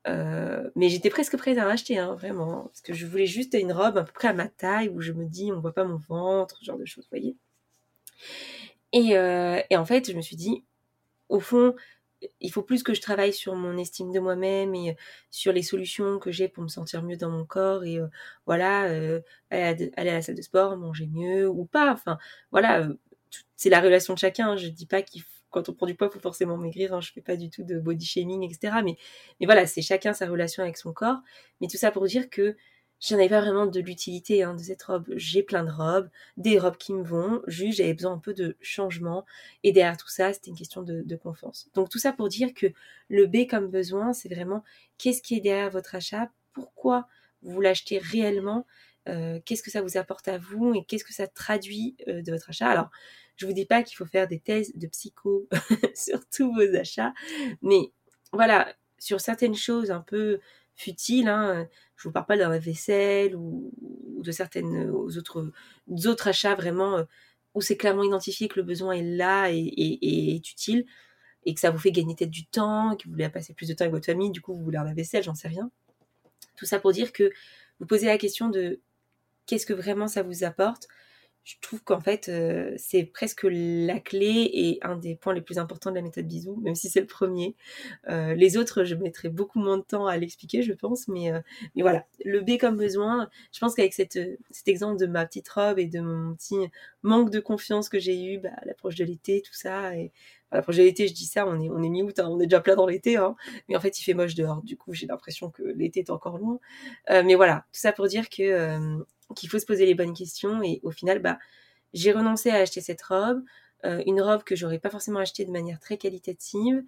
Euh, 0.07 0.69
mais 0.75 0.89
j'étais 0.89 1.09
presque 1.09 1.37
prête 1.37 1.57
à 1.57 1.65
en 1.65 1.69
acheter, 1.69 1.97
hein, 1.97 2.15
vraiment. 2.15 2.63
Parce 2.65 2.81
que 2.81 2.93
je 2.93 3.05
voulais 3.05 3.25
juste 3.25 3.53
une 3.53 3.73
robe 3.73 3.97
à 3.97 4.03
peu 4.03 4.11
près 4.13 4.29
à 4.29 4.33
ma 4.33 4.47
taille, 4.47 4.89
où 4.89 5.01
je 5.01 5.11
me 5.11 5.25
dis, 5.25 5.51
on 5.51 5.59
voit 5.59 5.73
pas 5.73 5.83
mon 5.83 5.97
ventre, 5.97 6.57
ce 6.57 6.65
genre 6.65 6.77
de 6.77 6.85
choses, 6.85 7.05
vous 7.05 7.17
voyez? 7.17 7.35
Euh, 8.95 9.61
et, 9.69 9.77
en 9.77 9.85
fait, 9.85 10.11
je 10.11 10.15
me 10.15 10.21
suis 10.21 10.35
dit, 10.35 10.63
au 11.27 11.39
fond, 11.39 11.75
il 12.39 12.51
faut 12.51 12.63
plus 12.63 12.83
que 12.83 12.93
je 12.93 13.01
travaille 13.01 13.33
sur 13.33 13.55
mon 13.55 13.77
estime 13.77 14.11
de 14.11 14.19
moi-même 14.19 14.75
et 14.75 14.95
sur 15.31 15.53
les 15.53 15.63
solutions 15.63 16.19
que 16.19 16.31
j'ai 16.31 16.47
pour 16.47 16.63
me 16.63 16.67
sentir 16.67 17.03
mieux 17.03 17.17
dans 17.17 17.29
mon 17.29 17.45
corps 17.45 17.83
et 17.83 17.99
voilà, 18.45 18.81
aller, 19.49 19.91
à, 19.95 20.03
la 20.03 20.21
salle 20.21 20.35
de 20.35 20.41
sport, 20.41 20.75
manger 20.77 21.07
mieux 21.07 21.47
ou 21.47 21.65
pas. 21.65 21.91
Enfin, 21.93 22.17
voilà, 22.51 22.87
c'est 23.55 23.69
la 23.69 23.81
relation 23.81 24.13
de 24.13 24.19
chacun. 24.19 24.55
Je 24.57 24.67
dis 24.67 24.85
pas 24.85 25.01
qu'il 25.01 25.23
quand 25.49 25.69
on 25.69 25.73
prend 25.73 25.85
du 25.85 25.95
poids, 25.95 26.09
faut 26.09 26.19
forcément 26.19 26.57
maigrir. 26.57 26.93
Hein. 26.93 27.01
Je 27.01 27.11
fais 27.11 27.21
pas 27.21 27.35
du 27.35 27.49
tout 27.49 27.63
de 27.63 27.79
body 27.79 28.05
shaming, 28.05 28.43
etc. 28.43 28.81
Mais, 28.83 28.97
mais 29.39 29.45
voilà, 29.45 29.65
c'est 29.65 29.81
chacun 29.81 30.13
sa 30.13 30.27
relation 30.27 30.63
avec 30.63 30.77
son 30.77 30.93
corps. 30.93 31.19
Mais 31.61 31.67
tout 31.67 31.77
ça 31.77 31.91
pour 31.91 32.05
dire 32.05 32.29
que 32.29 32.55
j'en 32.99 33.15
avais 33.15 33.29
pas 33.29 33.41
vraiment 33.41 33.65
de 33.65 33.79
l'utilité 33.79 34.43
hein, 34.43 34.53
de 34.53 34.61
cette 34.61 34.83
robe. 34.83 35.05
J'ai 35.15 35.43
plein 35.43 35.63
de 35.63 35.71
robes, 35.71 36.09
des 36.37 36.59
robes 36.59 36.77
qui 36.77 36.93
me 36.93 37.03
vont. 37.03 37.41
Juste, 37.47 37.77
j'avais 37.77 37.93
besoin 37.93 38.13
un 38.13 38.17
peu 38.17 38.33
de 38.33 38.57
changement. 38.61 39.25
Et 39.63 39.71
derrière 39.71 39.97
tout 39.97 40.09
ça, 40.09 40.33
c'était 40.33 40.49
une 40.49 40.57
question 40.57 40.83
de, 40.83 41.15
confiance. 41.15 41.69
Donc 41.73 41.89
tout 41.89 41.99
ça 41.99 42.13
pour 42.13 42.29
dire 42.29 42.53
que 42.53 42.67
le 43.09 43.27
B 43.27 43.47
comme 43.49 43.67
besoin, 43.69 44.13
c'est 44.13 44.29
vraiment 44.29 44.63
qu'est-ce 44.97 45.21
qui 45.21 45.35
est 45.35 45.41
derrière 45.41 45.69
votre 45.69 45.95
achat, 45.95 46.29
pourquoi 46.53 47.07
vous 47.41 47.61
l'achetez 47.61 47.97
réellement? 47.97 48.65
Euh, 49.07 49.39
qu'est-ce 49.45 49.63
que 49.63 49.71
ça 49.71 49.81
vous 49.81 49.97
apporte 49.97 50.27
à 50.27 50.37
vous? 50.37 50.73
Et 50.75 50.83
qu'est-ce 50.85 51.03
que 51.03 51.13
ça 51.13 51.27
traduit 51.27 51.95
euh, 52.07 52.21
de 52.21 52.31
votre 52.31 52.49
achat? 52.49 52.67
Alors, 52.67 52.89
je 53.37 53.45
vous 53.45 53.53
dis 53.53 53.65
pas 53.65 53.83
qu'il 53.83 53.95
faut 53.97 54.05
faire 54.05 54.27
des 54.27 54.39
thèses 54.39 54.75
de 54.75 54.87
psycho 54.87 55.47
sur 55.95 56.19
tous 56.29 56.53
vos 56.53 56.75
achats, 56.75 57.13
mais 57.61 57.91
voilà, 58.33 58.73
sur 58.97 59.21
certaines 59.21 59.55
choses 59.55 59.91
un 59.91 60.01
peu 60.01 60.39
futiles, 60.79 61.27
hein, 61.27 61.67
je 61.97 62.07
vous 62.07 62.11
parle 62.11 62.25
pas 62.25 62.37
d'un 62.37 62.57
vaisselle 62.57 63.35
ou, 63.35 63.71
de 64.23 64.31
certaines 64.31 64.89
autres, 64.89 65.51
autres 66.05 66.27
achats 66.27 66.55
vraiment 66.55 66.97
euh, 66.97 67.03
où 67.53 67.61
c'est 67.61 67.77
clairement 67.77 68.03
identifié 68.03 68.47
que 68.47 68.59
le 68.59 68.63
besoin 68.63 68.93
est 68.93 69.03
là 69.03 69.49
et, 69.51 69.73
est 69.77 70.51
utile 70.51 70.85
et 71.45 71.53
que 71.53 71.59
ça 71.59 71.71
vous 71.71 71.77
fait 71.77 71.91
gagner 71.91 72.15
peut-être 72.15 72.31
du 72.31 72.45
temps, 72.45 72.95
que 72.95 73.05
vous 73.05 73.11
voulez 73.11 73.29
passer 73.29 73.53
plus 73.53 73.67
de 73.67 73.73
temps 73.73 73.83
avec 73.83 73.93
votre 73.93 74.05
famille, 74.05 74.31
du 74.31 74.41
coup 74.41 74.53
vous 74.53 74.63
voulez 74.63 74.77
un 74.77 74.93
vaisselle, 74.93 75.23
j'en 75.23 75.35
sais 75.35 75.47
rien. 75.47 75.69
Tout 76.55 76.65
ça 76.65 76.79
pour 76.79 76.91
dire 76.91 77.11
que 77.11 77.31
vous 77.79 77.85
posez 77.85 78.07
la 78.07 78.17
question 78.17 78.49
de 78.49 78.79
qu'est-ce 79.45 79.65
que 79.65 79.73
vraiment 79.73 80.07
ça 80.07 80.23
vous 80.23 80.43
apporte 80.43 80.87
je 81.43 81.55
trouve 81.61 81.83
qu'en 81.83 81.99
fait, 81.99 82.29
euh, 82.29 82.75
c'est 82.77 83.03
presque 83.05 83.47
la 83.49 83.99
clé 83.99 84.49
et 84.53 84.77
un 84.83 84.95
des 84.95 85.15
points 85.15 85.33
les 85.33 85.41
plus 85.41 85.57
importants 85.57 85.89
de 85.89 85.95
la 85.95 86.03
méthode 86.03 86.27
bisou, 86.27 86.55
même 86.57 86.75
si 86.75 86.89
c'est 86.89 86.99
le 86.99 87.07
premier. 87.07 87.55
Euh, 88.07 88.35
les 88.35 88.55
autres, 88.55 88.83
je 88.83 88.93
mettrai 88.93 89.29
beaucoup 89.29 89.59
moins 89.59 89.77
de 89.77 89.83
temps 89.83 90.05
à 90.05 90.15
l'expliquer, 90.17 90.61
je 90.61 90.73
pense, 90.73 91.07
mais, 91.07 91.31
euh, 91.31 91.39
voilà, 91.75 92.05
le 92.23 92.41
B 92.41 92.57
comme 92.59 92.77
besoin, 92.77 93.29
je 93.51 93.59
pense 93.59 93.73
qu'avec 93.73 93.93
cet 93.93 94.17
exemple 94.67 94.99
de 94.99 95.07
ma 95.07 95.25
petite 95.25 95.49
robe 95.49 95.79
et 95.79 95.87
de 95.87 96.01
mon 96.01 96.35
petit 96.35 96.57
manque 97.01 97.31
de 97.31 97.39
confiance 97.39 97.89
que 97.89 97.97
j'ai 97.99 98.33
eu 98.33 98.37
bah, 98.37 98.49
à 98.57 98.65
l'approche 98.65 98.95
de 98.95 99.05
l'été, 99.05 99.41
tout 99.41 99.53
ça, 99.53 99.95
et 99.95 100.11
à 100.51 100.57
l'approche 100.57 100.77
de 100.77 100.83
l'été, 100.83 101.07
je 101.07 101.13
dis 101.13 101.25
ça, 101.25 101.47
on 101.47 101.59
est, 101.59 101.69
on 101.69 101.81
est 101.81 101.89
mi-août, 101.89 102.19
hein, 102.19 102.27
on 102.29 102.39
est 102.39 102.45
déjà 102.45 102.61
plein 102.61 102.75
dans 102.75 102.87
l'été, 102.87 103.17
hein, 103.17 103.35
mais 103.67 103.75
en 103.75 103.79
fait, 103.79 103.99
il 103.99 104.03
fait 104.03 104.13
moche 104.13 104.35
dehors, 104.35 104.61
du 104.61 104.77
coup, 104.77 104.93
j'ai 104.93 105.07
l'impression 105.07 105.49
que 105.49 105.63
l'été 105.63 106.01
est 106.01 106.11
encore 106.11 106.37
loin. 106.37 106.59
mais 107.09 107.33
voilà, 107.33 107.65
tout 107.73 107.79
ça 107.79 107.91
pour 107.91 108.07
dire 108.07 108.29
que 108.29 108.99
qu'il 109.35 109.49
faut 109.49 109.59
se 109.59 109.65
poser 109.65 109.85
les 109.85 109.95
bonnes 109.95 110.13
questions 110.13 110.61
et 110.63 110.79
au 110.83 110.91
final, 110.91 111.19
bah, 111.19 111.39
j'ai 111.93 112.11
renoncé 112.11 112.49
à 112.49 112.55
acheter 112.55 112.81
cette 112.81 113.01
robe, 113.01 113.43
euh, 113.85 114.03
une 114.05 114.21
robe 114.21 114.43
que 114.43 114.55
j'aurais 114.55 114.79
pas 114.79 114.89
forcément 114.89 115.19
achetée 115.19 115.45
de 115.45 115.51
manière 115.51 115.79
très 115.79 115.97
qualitative, 115.97 116.83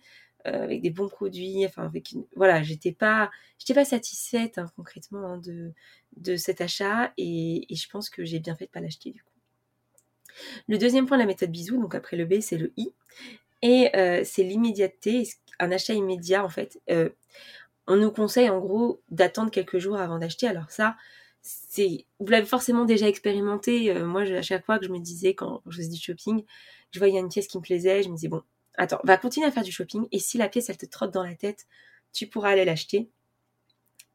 euh, 0.47 0.63
avec 0.63 0.81
des 0.81 0.89
bons 0.89 1.07
produits, 1.07 1.65
enfin 1.65 1.85
avec 1.85 2.11
une, 2.11 2.25
voilà, 2.35 2.63
j'étais 2.63 2.91
pas, 2.91 3.29
j'étais 3.59 3.73
pas 3.73 3.85
satisfaite 3.85 4.57
hein, 4.57 4.65
concrètement 4.75 5.33
hein, 5.33 5.41
de 6.17 6.35
cet 6.35 6.61
achat 6.61 7.13
et, 7.17 7.65
je 7.69 7.88
pense 7.89 8.09
que 8.09 8.25
j'ai 8.25 8.39
bien 8.39 8.55
fait 8.55 8.65
de 8.65 8.71
pas 8.71 8.81
l'acheter 8.81 9.11
du 9.11 9.23
coup. 9.23 9.29
Le 10.67 10.77
deuxième 10.77 11.05
point 11.05 11.17
de 11.17 11.21
la 11.21 11.27
méthode 11.27 11.51
bisou, 11.51 11.79
donc 11.79 11.94
après 11.94 12.17
le 12.17 12.25
B, 12.25 12.39
c'est 12.41 12.57
le 12.57 12.73
I 12.77 12.91
et 13.61 13.95
euh, 13.95 14.23
c'est 14.25 14.44
l'immédiateté, 14.44 15.29
un 15.59 15.71
achat 15.71 15.94
immédiat 15.94 16.44
en 16.44 16.49
fait. 16.49 16.81
on 17.87 17.95
nous 17.95 18.11
conseille 18.11 18.49
en 18.49 18.59
gros 18.59 19.01
d'attendre 19.09 19.51
quelques 19.51 19.77
jours 19.77 19.97
avant 19.97 20.18
d'acheter. 20.18 20.47
Alors 20.47 20.71
ça, 20.71 20.95
c'est 21.42 22.06
vous 22.19 22.28
l'avez 22.28 22.45
forcément 22.45 22.86
déjà 22.86 23.07
expérimenté. 23.07 23.92
Euh, 23.92 24.06
moi, 24.06 24.21
à 24.21 24.42
chaque 24.42 24.66
fois 24.66 24.80
que 24.80 24.86
je 24.86 24.92
me 24.92 25.00
disais 25.00 25.33
quand 25.33 25.62
je 25.68 25.78
faisais 25.78 25.90
du 25.90 26.00
shopping, 26.00 26.44
je 26.92 27.00
voyais 27.00 27.19
une 27.19 27.30
pièce 27.30 27.48
qui 27.48 27.57
me 27.57 27.64
plaisait, 27.64 28.04
je 28.04 28.10
me 28.10 28.16
disais 28.16 28.28
bon, 28.28 28.44
attends, 28.78 29.00
va 29.04 29.18
continuer 29.18 29.48
à 29.48 29.52
faire 29.52 29.64
du 29.64 29.71
shopping 29.71 30.07
et 30.12 30.19
si 30.19 30.38
la 30.38 30.50
pièce 30.50 30.69
elle 30.69 30.78
te 30.78 30.86
trotte 30.86 31.12
dans 31.12 31.24
la 31.24 31.36
tête, 31.36 31.68
tu 32.14 32.28
pourras 32.28 32.50
aller 32.52 32.66
l'acheter. 32.66 33.10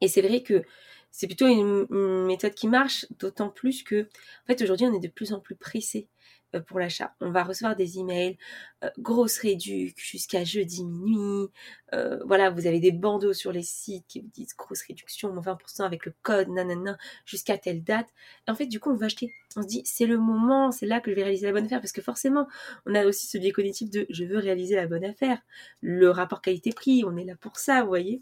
Et 0.01 0.07
c'est 0.07 0.21
vrai 0.21 0.43
que 0.43 0.63
c'est 1.11 1.27
plutôt 1.27 1.47
une, 1.47 1.87
une, 1.89 2.25
méthode 2.25 2.53
qui 2.53 2.67
marche, 2.67 3.05
d'autant 3.19 3.49
plus 3.49 3.83
que 3.83 4.03
en 4.03 4.47
fait 4.47 4.61
aujourd'hui 4.61 4.87
on 4.87 4.93
est 4.93 4.99
de 4.99 5.07
plus 5.07 5.33
en 5.33 5.39
plus 5.39 5.55
pressé. 5.55 6.07
Euh, 6.55 6.61
pour 6.61 6.79
l'achat. 6.79 7.13
On 7.19 7.29
va 7.29 7.43
recevoir 7.43 7.75
des 7.75 7.99
emails, 7.99 8.37
euh, 8.85 8.89
grosse 8.99 9.37
réduc 9.39 9.97
jusqu'à 9.97 10.45
jeudi 10.45 10.85
minuit. 10.85 11.49
Euh, 11.93 12.19
voilà, 12.25 12.49
vous 12.49 12.67
avez 12.67 12.79
des 12.79 12.93
bandeaux 12.93 13.33
sur 13.33 13.51
les 13.51 13.63
sites 13.63 14.05
qui 14.07 14.21
vous 14.21 14.29
disent 14.29 14.55
grosse 14.55 14.81
réduction, 14.83 15.35
20% 15.35 15.83
avec 15.83 16.05
le 16.05 16.13
code, 16.21 16.47
nanana, 16.47 16.97
jusqu'à 17.25 17.57
telle 17.57 17.83
date. 17.83 18.07
Et 18.47 18.51
en 18.51 18.55
fait, 18.55 18.67
du 18.67 18.79
coup, 18.79 18.91
on 18.91 18.95
va 18.95 19.07
acheter. 19.07 19.33
On 19.57 19.61
se 19.61 19.67
dit, 19.67 19.81
c'est 19.85 20.05
le 20.05 20.17
moment, 20.17 20.71
c'est 20.71 20.85
là 20.85 21.01
que 21.01 21.11
je 21.11 21.15
vais 21.17 21.23
réaliser 21.23 21.47
la 21.47 21.51
bonne 21.51 21.65
affaire. 21.65 21.81
Parce 21.81 21.91
que 21.91 22.01
forcément, 22.01 22.47
on 22.85 22.95
a 22.95 23.05
aussi 23.05 23.27
ce 23.27 23.37
biais 23.37 23.51
cognitif 23.51 23.89
de 23.89 24.05
je 24.09 24.23
veux 24.23 24.37
réaliser 24.37 24.75
la 24.75 24.87
bonne 24.87 25.03
affaire. 25.03 25.41
Le 25.81 26.09
rapport 26.11 26.41
qualité-prix, 26.41 27.03
on 27.05 27.17
est 27.17 27.25
là 27.25 27.35
pour 27.35 27.57
ça, 27.57 27.81
vous 27.81 27.89
voyez. 27.89 28.21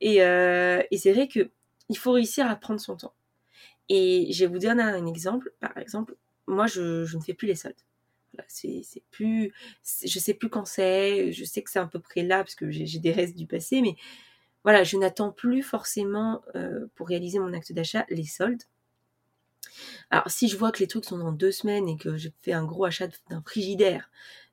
Et, 0.00 0.16
et 0.18 0.98
c'est 0.98 1.12
vrai 1.12 1.26
que 1.28 1.50
il 1.88 1.98
faut 1.98 2.12
réussir 2.12 2.46
à 2.48 2.54
prendre 2.56 2.80
son 2.80 2.96
temps. 2.96 3.14
Et 3.88 4.32
je 4.32 4.44
vais 4.44 4.52
vous 4.52 4.58
donner 4.58 4.82
un 4.82 5.06
exemple. 5.06 5.52
Par 5.60 5.76
exemple, 5.78 6.14
moi, 6.48 6.66
je, 6.66 7.14
ne 7.16 7.22
fais 7.22 7.34
plus 7.34 7.46
les 7.46 7.54
soldes. 7.54 7.74
c'est, 8.48 8.82
plus, 9.10 9.52
je 10.04 10.18
sais 10.18 10.34
plus 10.34 10.48
quand 10.48 10.66
c'est, 10.66 11.32
je 11.32 11.44
sais 11.44 11.62
que 11.62 11.70
c'est 11.70 11.78
à 11.78 11.86
peu 11.86 12.00
près 12.00 12.22
là 12.22 12.38
parce 12.38 12.54
que 12.54 12.70
j'ai, 12.70 12.98
des 12.98 13.12
restes 13.12 13.36
du 13.36 13.46
passé, 13.46 13.80
mais 13.82 13.96
voilà, 14.64 14.82
je 14.84 14.96
n'attends 14.96 15.32
plus 15.32 15.62
forcément 15.62 16.42
euh, 16.56 16.86
pour 16.94 17.08
réaliser 17.08 17.38
mon 17.38 17.52
acte 17.52 17.72
d'achat 17.72 18.04
les 18.10 18.24
soldes. 18.24 18.62
Alors, 20.10 20.30
si 20.30 20.48
je 20.48 20.56
vois 20.56 20.72
que 20.72 20.80
les 20.80 20.86
trucs 20.86 21.04
sont 21.04 21.18
dans 21.18 21.32
deux 21.32 21.52
semaines 21.52 21.88
et 21.88 21.96
que 21.96 22.16
j'ai 22.16 22.32
fait 22.40 22.52
un 22.52 22.64
gros 22.64 22.84
achat 22.84 23.08
d'un 23.30 23.42
frigidaire, 23.42 24.10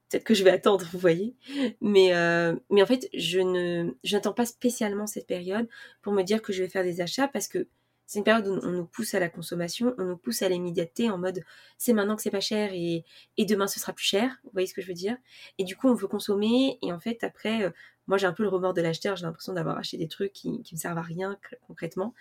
peut-être 0.10 0.24
que 0.24 0.34
je 0.34 0.44
vais 0.44 0.52
attendre, 0.52 0.86
vous 0.92 1.00
voyez. 1.00 1.36
Mais, 1.82 2.14
euh, 2.14 2.56
mais 2.70 2.84
en 2.84 2.86
fait, 2.86 3.10
je 3.14 3.40
ne, 3.40 3.96
n'attends 4.12 4.34
pas 4.34 4.46
spécialement 4.46 5.08
cette 5.08 5.28
période 5.28 5.68
pour 6.02 6.14
me 6.14 6.24
dire 6.24 6.42
que 6.42 6.54
je 6.54 6.64
vais 6.64 6.70
faire 6.70 6.84
des 6.84 7.02
achats 7.02 7.28
parce 7.28 7.48
que 7.48 7.68
C'est 8.08 8.20
une 8.20 8.26
période 8.26 8.48
où 8.48 8.60
on 8.64 8.72
nous 8.72 8.86
pousse 8.86 9.14
à 9.16 9.20
la 9.20 9.30
consommation, 9.30 9.96
on 9.98 10.04
nous 10.04 10.18
pousse 10.18 10.42
à 10.42 10.50
l'immédiateté 10.50 11.10
en 11.10 11.18
mode 11.18 11.44
c'est 11.78 11.94
maintenant 11.94 12.16
que 12.16 12.22
c'est 12.22 12.32
pas 12.32 12.40
cher 12.40 12.72
et, 12.74 13.04
demain 13.38 13.68
ce 13.68 13.80
sera 13.80 13.94
plus 13.94 14.06
cher. 14.06 14.38
Vous 14.44 14.52
voyez 14.54 14.68
ce 14.68 14.74
que 14.74 14.82
je 14.82 14.88
veux 14.88 14.94
dire? 14.94 15.18
Et 15.58 15.64
du 15.64 15.76
coup, 15.76 15.88
on 15.88 15.96
veut 15.96 16.08
consommer 16.08 16.78
et 16.82 16.94
en 16.94 17.00
fait, 17.00 17.24
après, 17.24 17.64
euh, 17.64 17.72
moi 18.08 18.18
j'ai 18.18 18.28
un 18.28 18.34
peu 18.34 18.44
le 18.44 18.50
remords 18.50 18.74
de 18.74 18.82
l'acheteur, 18.82 19.16
j'ai 19.16 19.26
l'impression 19.26 19.54
d'avoir 19.54 19.78
acheté 19.78 19.98
des 19.98 20.08
trucs 20.08 20.34
qui, 20.34 20.62
qui 20.62 20.76
me 20.76 20.80
servent 20.80 20.98
à 20.98 21.02
rien 21.02 21.38
concrètement. 21.68 22.14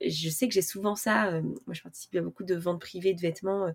Je 0.00 0.28
sais 0.28 0.46
que 0.46 0.54
j'ai 0.54 0.62
souvent 0.62 0.94
ça. 0.94 1.26
Euh, 1.32 1.42
moi, 1.42 1.72
je 1.72 1.82
participe 1.82 2.14
à 2.16 2.20
beaucoup 2.20 2.44
de 2.44 2.54
ventes 2.54 2.80
privées 2.80 3.14
de 3.14 3.20
vêtements. 3.20 3.66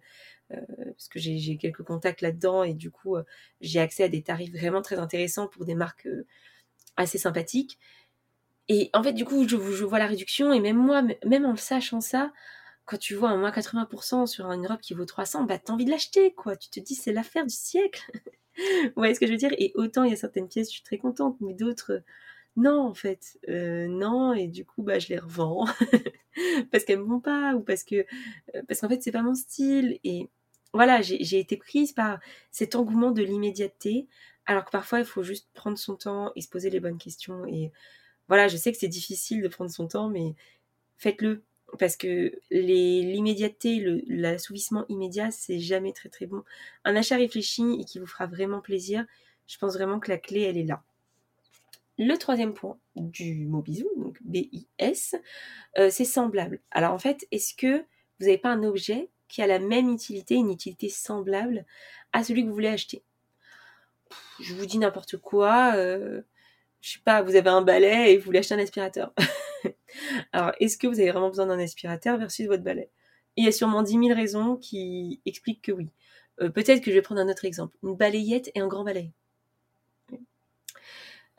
Euh, 0.52 0.62
parce 0.78 1.10
que 1.10 1.20
j'ai 1.20 1.58
quelques 1.58 1.84
contacts 1.84 2.22
là-dedans 2.22 2.64
et 2.64 2.74
du 2.74 2.90
coup 2.90 3.18
j'ai 3.60 3.82
accès 3.82 4.04
à 4.04 4.08
des 4.08 4.22
tarifs 4.24 4.54
vraiment 4.54 4.82
très 4.82 4.98
intéressants 4.98 5.48
pour 5.50 5.66
des 5.66 5.76
marques 5.76 6.08
assez 6.96 7.18
sympathiques. 7.18 7.78
Et 8.70 8.90
en 8.94 9.04
fait, 9.04 9.14
du 9.14 9.26
coup, 9.26 9.48
je, 9.48 9.56
vois 9.56 10.00
la 10.00 10.08
réduction, 10.08 10.52
et 10.54 10.60
même 10.60 10.78
moi, 10.78 11.02
même 11.26 11.46
en 11.46 11.56
sachant 11.56 12.02
ça, 12.02 12.34
quand 12.86 12.98
tu 12.98 13.16
vois 13.16 13.30
un 13.30 13.38
moins 13.38 13.52
80% 13.52 14.28
sur 14.28 14.52
une 14.52 14.68
robe 14.68 14.80
qui 14.80 14.94
vaut 14.94 15.06
300, 15.06 15.44
bah 15.44 15.60
t'as 15.60 15.74
envie 15.74 15.86
de 15.86 15.92
l'acheter, 15.92 16.34
quoi. 16.34 16.56
Tu 16.56 16.70
te 16.70 16.80
dis, 16.80 16.96
c'est 16.96 17.14
l'affaire 17.14 17.46
du 17.46 17.54
siècle. 17.54 18.12
Vous 18.58 18.92
voyez 18.96 19.14
ce 19.14 19.20
que 19.20 19.28
je 19.28 19.32
veux 19.32 19.38
dire? 19.38 19.54
Et 19.58 19.72
autant 19.76 20.04
il 20.04 20.12
y 20.12 20.14
a 20.14 20.18
certaines 20.18 20.48
pièces, 20.48 20.68
je 20.70 20.74
suis 20.76 20.84
très 20.84 20.98
contente, 20.98 21.38
mais 21.42 21.54
d'autres, 21.54 22.02
non, 22.58 22.82
en 22.82 22.94
fait. 22.94 23.40
Euh, 23.50 23.88
non, 23.88 24.34
et 24.34 24.48
du 24.48 24.66
coup, 24.66 24.84
bah 24.84 25.00
je 25.00 25.10
les 25.10 25.20
revends. 25.20 25.66
parce 26.72 26.84
qu'elles 26.86 27.00
me 27.00 27.06
vont 27.06 27.20
pas, 27.20 27.54
ou 27.56 27.62
parce 27.62 27.84
que, 27.84 27.96
euh, 28.56 28.64
parce 28.68 28.82
qu'en 28.82 28.90
fait, 28.90 29.02
c'est 29.04 29.12
pas 29.12 29.22
mon 29.22 29.36
style. 29.36 30.00
Et 30.04 30.30
voilà, 30.74 31.02
j'ai 31.02 31.40
été 31.40 31.58
prise 31.58 31.94
par 31.94 32.20
cet 32.52 32.76
engouement 32.76 33.12
de 33.12 33.24
l'immédiateté, 33.24 34.08
alors 34.46 34.66
que 34.66 34.72
parfois, 34.72 35.00
il 35.00 35.06
faut 35.06 35.24
juste 35.24 35.50
prendre 35.54 35.78
son 35.78 35.96
temps 35.96 36.32
et 36.36 36.42
se 36.42 36.50
poser 36.50 36.70
les 36.70 36.80
bonnes 36.80 36.98
questions. 36.98 37.46
Voilà, 38.28 38.48
je 38.48 38.58
sais 38.58 38.72
que 38.72 38.78
c'est 38.78 38.88
difficile 38.88 39.42
de 39.42 39.48
prendre 39.48 39.72
son 39.72 39.88
temps, 39.88 40.10
mais 40.10 40.36
faites-le. 40.98 41.44
Parce 41.80 41.98
que 41.98 42.32
l'immédiateté, 42.50 44.02
l'assouvissement 44.08 44.86
immédiat, 44.88 45.32
c'est 45.32 45.60
jamais 45.60 45.92
très 45.92 46.08
très 46.08 46.26
bon. 46.26 46.44
Un 46.86 46.96
achat 46.96 47.18
réfléchi 47.18 47.64
et 47.80 47.84
qui 47.84 48.00
vous 48.00 48.08
fera 48.08 48.26
vraiment 48.26 48.62
plaisir, 48.62 49.06
je 49.48 49.58
pense 49.58 49.74
vraiment 49.74 50.00
que 50.00 50.10
la 50.10 50.18
clé, 50.18 50.42
elle 50.42 50.58
est 50.58 50.64
là. 50.64 50.82
Le 52.00 52.16
troisième 52.16 52.54
point 52.54 52.78
du 52.96 53.48
mot 53.48 53.62
bisou, 53.62 53.90
donc 53.98 54.18
B-I-S, 54.24 55.16
euh, 55.78 55.90
c'est 55.90 56.06
semblable. 56.06 56.62
Alors 56.72 56.94
en 56.94 57.00
fait, 57.00 57.28
est-ce 57.32 57.54
que 57.54 57.80
vous 58.20 58.26
n'avez 58.26 58.38
pas 58.38 58.50
un 58.50 58.64
objet 58.64 59.10
qui 59.28 59.42
a 59.42 59.48
la 59.48 59.60
même 59.60 59.92
utilité, 59.92 60.36
une 60.36 60.52
utilité 60.52 60.90
semblable 60.90 61.66
à 62.14 62.24
celui 62.24 62.44
que 62.44 62.48
vous 62.48 62.54
voulez 62.54 62.68
acheter? 62.70 63.04
Je 64.40 64.54
vous 64.54 64.66
dis 64.66 64.78
n'importe 64.78 65.18
quoi. 65.18 65.74
Euh, 65.76 66.22
je 66.82 66.94
sais 66.94 67.00
pas, 67.04 67.22
vous 67.22 67.36
avez 67.36 67.50
un 67.50 67.62
balai 67.62 68.12
et 68.12 68.18
vous 68.18 68.26
voulez 68.26 68.40
acheter 68.40 68.56
un 68.56 68.60
aspirateur. 68.60 69.14
Alors, 70.32 70.52
est-ce 70.60 70.78
que 70.78 70.88
vous 70.88 71.00
avez 71.00 71.12
vraiment 71.12 71.30
besoin 71.30 71.48
d'un 71.48 71.60
aspirateur 71.60 72.18
versus 72.18 72.48
votre 72.48 72.64
balai? 72.64 72.90
Il 73.36 73.46
y 73.46 73.48
a 73.48 73.52
sûrement 73.52 73.84
10 73.84 73.92
000 73.92 74.08
raisons 74.16 74.58
qui 74.58 75.22
expliquent 75.26 75.64
que 75.64 75.72
oui. 75.72 75.90
Euh, 76.42 76.50
peut-être 76.50 76.82
que 76.82 76.92
je 76.92 76.96
vais 76.96 77.02
prendre 77.02 77.22
un 77.22 77.30
autre 77.30 77.46
exemple. 77.46 77.76
Une 77.84 77.96
balayette 77.96 78.52
et 78.56 78.60
un 78.60 78.68
grand 78.68 78.84
balai. 78.84 79.12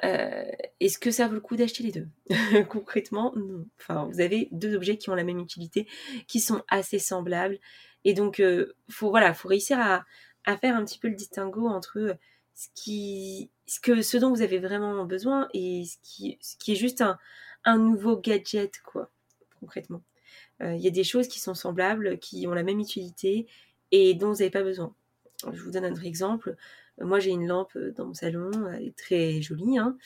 Euh, 0.05 0.45
est-ce 0.79 0.99
que 0.99 1.11
ça 1.11 1.27
vaut 1.27 1.35
le 1.35 1.41
coup 1.41 1.57
d'acheter 1.57 1.83
les 1.83 1.93
deux? 1.93 2.09
Concrètement, 2.69 3.33
non. 3.37 3.67
Enfin, 3.81 4.09
vous 4.11 4.21
avez 4.21 4.49
deux 4.53 4.77
objets 4.77 4.97
qui 4.97 5.11
ont 5.11 5.15
la 5.15 5.25
même 5.25 5.41
utilité, 5.41 5.89
qui 6.29 6.41
sont 6.41 6.63
assez 6.69 6.99
semblables. 6.99 7.59
Et 8.05 8.15
donc, 8.15 8.41
euh, 8.41 8.75
faut, 8.89 9.11
voilà, 9.11 9.35
faut 9.35 9.49
réussir 9.49 9.79
à, 9.81 10.05
à, 10.45 10.57
faire 10.57 10.77
un 10.77 10.85
petit 10.85 10.99
peu 10.99 11.09
le 11.09 11.17
distinguo 11.17 11.67
entre 11.67 12.17
ce 12.59 13.81
que, 13.81 14.03
ce 14.03 14.17
dont 14.17 14.31
vous 14.31 14.43
avez 14.43 14.59
vraiment 14.59 15.05
besoin 15.05 15.49
et 15.55 15.85
ce 15.85 15.97
qui, 16.03 16.39
ce 16.41 16.57
qui 16.57 16.73
est 16.73 16.77
juste 16.77 17.01
un, 17.01 17.19
un 17.65 17.79
nouveau 17.79 18.17
gadget, 18.17 18.81
quoi, 18.85 19.11
concrètement. 19.61 20.03
Euh, 20.63 20.75
il 20.75 20.81
y 20.81 20.89
a 20.89 20.91
des 20.91 21.05
choses 21.05 21.29
qui 21.29 21.39
sont 21.39 21.55
semblables, 21.55 22.19
qui 22.19 22.47
ont 22.49 22.53
la 22.53 22.65
même 22.65 22.81
utilité 22.81 23.47
et 23.93 24.15
dont 24.15 24.33
vous 24.33 24.39
n'avez 24.39 24.51
pas 24.51 24.65
besoin. 24.65 24.93
Je 25.53 25.63
vous 25.63 25.71
donne 25.71 25.85
un 25.85 25.93
autre 25.93 26.05
exemple. 26.05 26.57
Moi, 27.01 27.21
j'ai 27.21 27.31
une 27.31 27.47
lampe 27.47 27.79
dans 27.79 28.07
mon 28.07 28.15
salon, 28.15 28.51
elle 28.69 28.89
est 28.89 28.97
très 28.97 29.41
jolie. 29.41 29.79
Hein. 29.79 29.97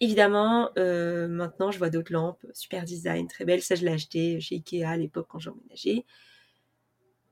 Évidemment, 0.00 0.70
euh, 0.78 1.26
maintenant, 1.26 1.70
je 1.70 1.78
vois 1.78 1.88
d'autres 1.88 2.12
lampes, 2.12 2.44
super 2.52 2.84
design, 2.84 3.26
très 3.28 3.46
belles. 3.46 3.62
Ça, 3.62 3.74
je 3.76 3.84
l'ai 3.86 3.92
acheté 3.92 4.40
chez 4.40 4.56
Ikea 4.56 4.84
à 4.84 4.96
l'époque 4.96 5.26
quand 5.30 5.38
j'ai 5.38 5.50
emménagé 5.50 6.04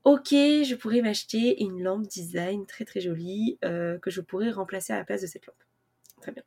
ok, 0.03 0.29
je 0.29 0.75
pourrais 0.75 1.01
m'acheter 1.01 1.61
une 1.61 1.83
lampe 1.83 2.07
design 2.07 2.65
très 2.65 2.85
très 2.85 3.01
jolie 3.01 3.57
euh, 3.65 3.97
que 3.99 4.09
je 4.09 4.21
pourrais 4.21 4.51
remplacer 4.51 4.93
à 4.93 4.97
la 4.97 5.03
place 5.03 5.21
de 5.21 5.27
cette 5.27 5.45
lampe. 5.45 5.63
Très 6.21 6.31
bien. 6.31 6.43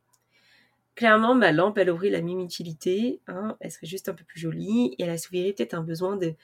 Clairement, 0.94 1.34
ma 1.34 1.52
lampe, 1.52 1.78
elle 1.78 1.90
aurait 1.90 2.10
la 2.10 2.20
même 2.20 2.40
utilité, 2.40 3.20
hein, 3.26 3.56
elle 3.60 3.70
serait 3.70 3.86
juste 3.86 4.08
un 4.08 4.14
peu 4.14 4.24
plus 4.24 4.40
jolie 4.40 4.94
et 4.98 5.04
elle 5.04 5.10
assouvirait 5.10 5.52
peut-être 5.52 5.74
un 5.74 5.82
besoin 5.82 6.16
de, 6.16 6.34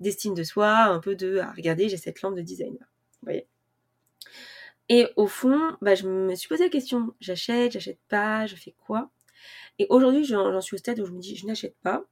d'estime 0.00 0.34
de 0.34 0.42
soi, 0.42 0.84
un 0.84 1.00
peu 1.00 1.16
de 1.16 1.38
ah, 1.42 1.52
regardez, 1.56 1.88
j'ai 1.88 1.96
cette 1.96 2.22
lampe 2.22 2.36
de 2.36 2.42
design. 2.42 2.72
Vous 2.74 3.26
voyez? 3.26 3.46
Et 4.88 5.06
au 5.16 5.26
fond, 5.26 5.76
bah, 5.82 5.94
je 5.94 6.08
me 6.08 6.34
suis 6.34 6.48
posé 6.48 6.64
la 6.64 6.70
question 6.70 7.14
j'achète, 7.20 7.72
j'achète 7.72 8.00
pas, 8.08 8.46
je 8.46 8.56
fais 8.56 8.74
quoi? 8.86 9.10
Et 9.78 9.86
aujourd'hui, 9.88 10.24
j'en 10.24 10.60
suis 10.60 10.74
au 10.74 10.78
stade 10.78 11.00
où 11.00 11.06
je 11.06 11.12
me 11.12 11.20
dis 11.20 11.36
je 11.36 11.46
n'achète 11.46 11.76
pas 11.82 12.04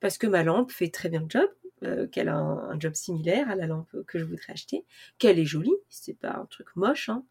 parce 0.00 0.18
que 0.18 0.26
ma 0.26 0.42
lampe 0.42 0.70
fait 0.72 0.88
très 0.88 1.08
bien 1.08 1.20
le 1.20 1.30
job, 1.30 1.48
euh, 1.82 2.06
qu'elle 2.06 2.28
a 2.28 2.36
un, 2.36 2.78
job 2.78 2.94
similaire 2.94 3.48
à 3.50 3.56
la 3.56 3.66
lampe 3.66 3.90
que 4.06 4.18
je 4.18 4.24
voudrais 4.24 4.52
acheter, 4.52 4.84
qu'elle 5.18 5.38
est 5.38 5.46
jolie, 5.46 5.74
c'est 5.88 6.18
pas 6.18 6.32
un 6.32 6.46
truc 6.46 6.68
moche. 6.76 7.08
Hein. 7.08 7.24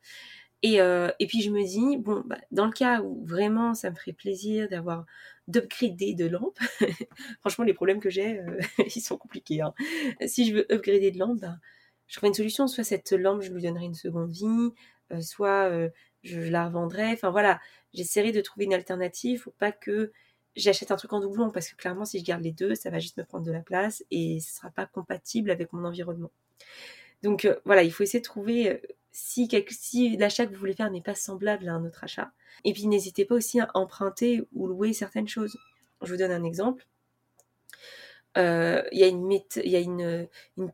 Et, 0.64 0.82
euh, 0.82 1.12
et, 1.20 1.28
puis 1.28 1.42
je 1.42 1.52
me 1.52 1.64
dis, 1.64 1.98
bon, 1.98 2.24
bah, 2.26 2.40
dans 2.52 2.66
le 2.66 2.72
cas 2.72 3.02
où 3.02 3.24
vraiment 3.26 3.76
ça 3.76 3.92
me 3.92 3.96
ferait 3.96 4.14
plaisir 4.14 4.68
d'avoir 4.68 5.06
d'upgrader 5.48 6.16
de 6.16 6.26
lampe, 6.26 6.58
franchement 7.42 7.64
les 7.64 7.74
problèmes 7.74 8.00
que 8.00 8.10
j'ai, 8.10 8.40
euh, 8.40 8.60
ils 8.96 9.02
sont 9.02 9.18
compliqués. 9.18 9.62
Hein. 9.62 9.74
Si 10.26 10.48
je 10.48 10.56
veux 10.56 10.74
upgrader 10.74 11.12
de 11.12 11.20
lampe, 11.20 11.40
bah, 11.40 11.58
je 12.08 12.16
ferai 12.16 12.28
une 12.28 12.34
solution, 12.34 12.68
soit 12.68 12.84
cette 12.84 13.12
lampe, 13.12 13.42
je 13.42 13.52
lui 13.54 13.62
donnerai 13.62 13.86
une 13.86 13.94
seconde 13.94 14.32
vie, 14.32 14.72
soit 15.22 15.70
je, 16.24 16.40
je, 16.42 16.50
la 16.50 16.66
revendrai. 16.66 17.12
Enfin 17.12 17.30
voilà, 17.30 17.60
j'essaierai 17.94 18.32
de 18.32 18.42
trouver 18.42 18.66
une 18.66 18.74
alternative 18.74 19.44
pour 19.44 19.54
pas 19.54 19.72
que 19.72 20.12
j'achète 20.56 20.92
un 20.92 20.96
truc 20.96 21.14
en 21.14 21.20
doublon 21.20 21.50
parce 21.50 21.70
que 21.70 21.76
clairement, 21.76 22.06
si 22.06 22.20
je 22.20 22.24
garde 22.24 22.44
les 22.44 22.52
deux, 22.52 22.76
ça 22.76 22.90
va 22.90 23.00
juste 23.00 23.18
me 23.18 23.24
prendre 23.24 23.46
de 23.46 23.52
la 23.52 23.62
place 23.62 24.04
et 24.12 24.40
ce 24.40 24.56
sera 24.56 24.70
pas 24.70 24.86
compatible 24.86 25.52
avec 25.52 25.74
mon 25.74 25.86
environnement. 25.86 26.32
Donc 27.24 27.46
euh, 27.46 27.56
voilà, 27.66 27.84
il 27.84 27.92
faut 27.92 28.04
essayer 28.04 28.20
de 28.20 28.26
trouver 28.26 28.72
euh, 28.72 28.78
si, 29.12 29.50
si 29.70 30.18
l'achat 30.18 30.46
que 30.46 30.54
vous 30.54 30.60
voulez 30.60 30.74
faire 30.74 30.92
n'est 30.92 31.02
pas 31.02 31.16
semblable 31.16 31.68
à 31.68 31.74
un 31.74 31.86
autre 31.86 32.04
achat. 32.04 32.32
Et 32.64 32.74
puis 32.74 32.88
n'hésitez 32.88 33.26
pas 33.26 33.36
aussi 33.36 33.60
à 33.60 33.70
emprunter 33.74 34.44
ou 34.54 34.68
louer 34.68 34.94
certaines 34.94 35.28
choses. 35.28 35.58
Je 36.02 36.12
vous 36.12 36.18
donne 36.18 36.32
un 36.32 36.44
exemple. 36.44 36.86
Euh, 38.40 38.84
il 38.92 39.00
y 39.00 39.04
a, 39.04 39.08
une, 39.80 40.28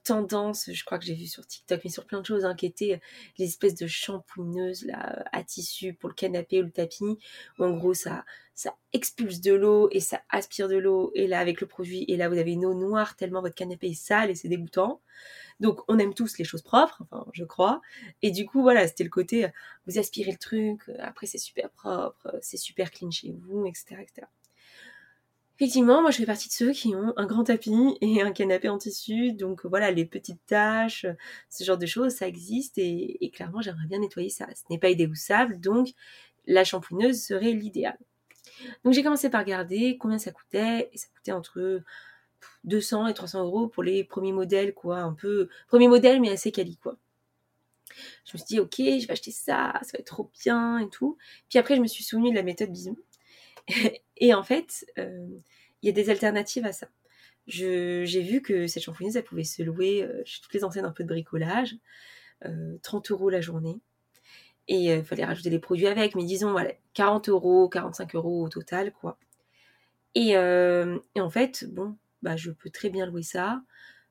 tendance, 0.04 0.70
je 0.72 0.86
crois 0.86 1.00
que 1.00 1.06
j'ai 1.06 1.16
vu 1.16 1.26
sur 1.26 1.46
TikTok, 1.48 1.82
mais 1.84 1.90
sur 1.90 2.06
plein 2.06 2.22
de 2.22 2.26
choses, 2.26 2.46
hein, 2.46 2.54
qui 2.56 2.68
étaient 2.68 3.02
les 3.40 3.46
espèces 3.46 3.76
de 3.76 3.88
shampooineuses 3.88 4.86
là, 4.86 5.26
à 5.32 5.44
tissu 5.44 5.94
pour 5.94 6.10
le 6.10 6.16
canapé 6.16 6.60
ou 6.62 6.66
le 6.66 6.72
tapis, 6.72 7.18
où 7.58 7.64
en 7.64 7.72
gros 7.72 7.96
ça, 7.96 8.24
expulse 8.94 9.42
de 9.42 9.54
l'eau 9.54 9.90
et 9.92 10.00
ça 10.00 10.22
aspire 10.30 10.68
de 10.68 10.78
l'eau, 10.78 11.12
et 11.16 11.28
là 11.28 11.40
avec 11.40 11.60
le 11.60 11.68
produit, 11.68 12.06
et 12.08 12.18
là 12.18 12.30
vous 12.30 12.38
avez 12.38 12.52
une 12.54 12.66
eau 12.66 12.74
noire 12.76 13.16
tellement 13.16 13.42
votre 13.42 13.56
canapé 13.56 13.88
est 13.88 13.94
sale 13.94 14.30
et 14.30 14.36
c'est 14.36 14.48
dégoûtant. 14.48 15.02
Donc 15.60 15.82
on 15.88 15.98
aime 15.98 16.14
tous 16.14 16.38
les 16.38 16.46
choses 16.46 16.62
propres, 16.62 17.04
je 17.34 17.46
crois, 17.46 17.82
et 18.22 18.32
du 18.32 18.46
coup 18.46 18.62
voilà, 18.62 18.88
c'était 18.88 19.04
le 19.04 19.10
côté, 19.10 19.48
vous 19.88 19.98
aspirez 19.98 20.32
le 20.32 20.38
truc, 20.38 20.82
après 21.00 21.26
c'est 21.26 21.38
super 21.38 21.70
propre, 21.72 22.38
c'est 22.42 22.58
super 22.58 22.92
clean 22.92 23.12
chez 23.12 23.34
vous, 23.34 23.66
etc. 23.66 24.06
Effectivement, 25.58 26.02
moi 26.02 26.12
je 26.12 26.18
fais 26.18 26.26
partie 26.26 26.50
de 26.50 26.54
ceux 26.54 26.72
qui 26.74 26.94
ont 26.96 27.14
un 27.16 27.26
grand 27.26 27.46
tapis 27.46 27.98
et 28.02 28.22
un 28.22 28.32
canapé 28.34 28.68
en 28.68 28.78
tissu, 28.78 29.32
donc 29.32 29.66
voilà, 29.66 29.90
les 29.90 30.06
petites 30.06 30.46
taches, 30.48 31.06
ce 31.50 31.64
genre 31.64 31.78
de 31.78 31.86
choses, 31.86 32.14
ça 32.14 32.28
existe 32.28 32.78
et, 32.78 33.32
clairement 33.34 33.62
j'aimerais 33.62 33.88
bien 33.88 34.00
nettoyer 34.00 34.30
ça. 34.30 34.48
Ce 34.54 34.64
n'est 34.70 34.80
pas 34.80 34.90
idéoussable, 34.90 35.60
donc 35.62 35.94
la 36.46 36.66
shampooineuse 36.66 37.22
serait 37.24 37.54
l'idéal. 37.54 37.98
Donc 38.84 38.94
j'ai 38.94 39.04
commencé 39.04 39.30
par 39.30 39.42
regarder 39.42 39.98
combien 39.98 40.18
ça 40.18 40.32
coûtait, 40.32 40.90
et 40.92 40.98
ça 40.98 41.08
coûtait 41.16 41.32
entre 41.32 41.82
200 42.66 43.08
et 43.08 43.14
300 43.14 43.44
euros 43.46 43.68
pour 43.68 43.84
les 43.84 44.04
premiers 44.04 44.34
modèles, 44.34 44.74
quoi, 44.74 45.00
un 45.00 45.14
peu, 45.14 45.50
premier 45.68 45.88
modèle 45.88 46.20
mais 46.22 46.32
assez 46.32 46.52
quali, 46.52 46.78
quoi. 46.78 46.98
Je 48.26 48.32
me 48.34 48.40
suis 48.40 48.48
dit, 48.48 48.60
ok, 48.60 48.76
je 48.78 49.08
vais 49.08 49.12
acheter 49.12 49.32
ça, 49.32 49.74
ça 49.84 49.92
va 49.94 50.00
être 50.00 50.06
trop 50.06 50.30
bien 50.44 50.80
et 50.80 50.90
tout. 50.90 51.18
Puis 51.50 51.60
après, 51.60 51.76
je 51.78 51.82
me 51.82 51.88
suis 51.88 52.04
souvenue 52.04 52.32
de 52.32 52.36
la 52.36 52.44
méthode 52.44 52.72
bisou. 52.72 52.98
et 54.18 54.34
en 54.34 54.44
fait, 54.44 54.86
euh, 54.98 55.28
il 55.82 55.88
y 55.88 55.90
a 55.90 55.92
des 55.92 56.10
alternatives 56.10 56.66
à 56.66 56.72
ça. 56.72 56.88
J'ai 57.48 58.22
vu 58.22 58.42
que 58.42 58.68
cette 58.68 58.84
shampooineuse, 58.84 59.18
elle 59.18 59.24
pouvait 59.24 59.44
se 59.44 59.62
louer 59.62 60.04
euh, 60.04 60.22
chez 60.26 60.42
toutes 60.42 60.54
les 60.54 60.64
enseignes 60.64 60.86
un 60.86 60.92
peu 60.92 61.04
de 61.04 61.10
bricolage, 61.10 61.76
30 62.42 63.12
euh, 63.12 63.14
euros 63.14 63.30
la 63.30 63.42
journée. 63.42 63.80
Et 64.68 64.86
il 64.96 65.06
fallait 65.06 65.26
rajouter 65.26 65.52
des 65.52 65.60
produits 65.60 65.86
avec, 65.86 66.16
mais 66.16 66.24
disons, 66.24 66.52
voilà, 66.52 66.72
40 66.96 67.30
euros, 67.30 67.70
45 67.70 68.16
euros 68.16 68.44
au 68.44 68.50
total, 68.50 68.92
quoi. 68.94 69.20
Et, 70.16 70.36
en 70.36 71.30
fait, 71.30 71.66
bon, 71.72 71.96
bah, 72.24 72.36
je 72.36 72.50
peux 72.50 72.72
très 72.72 72.90
bien 72.90 73.06
louer 73.06 73.22
ça, 73.22 73.62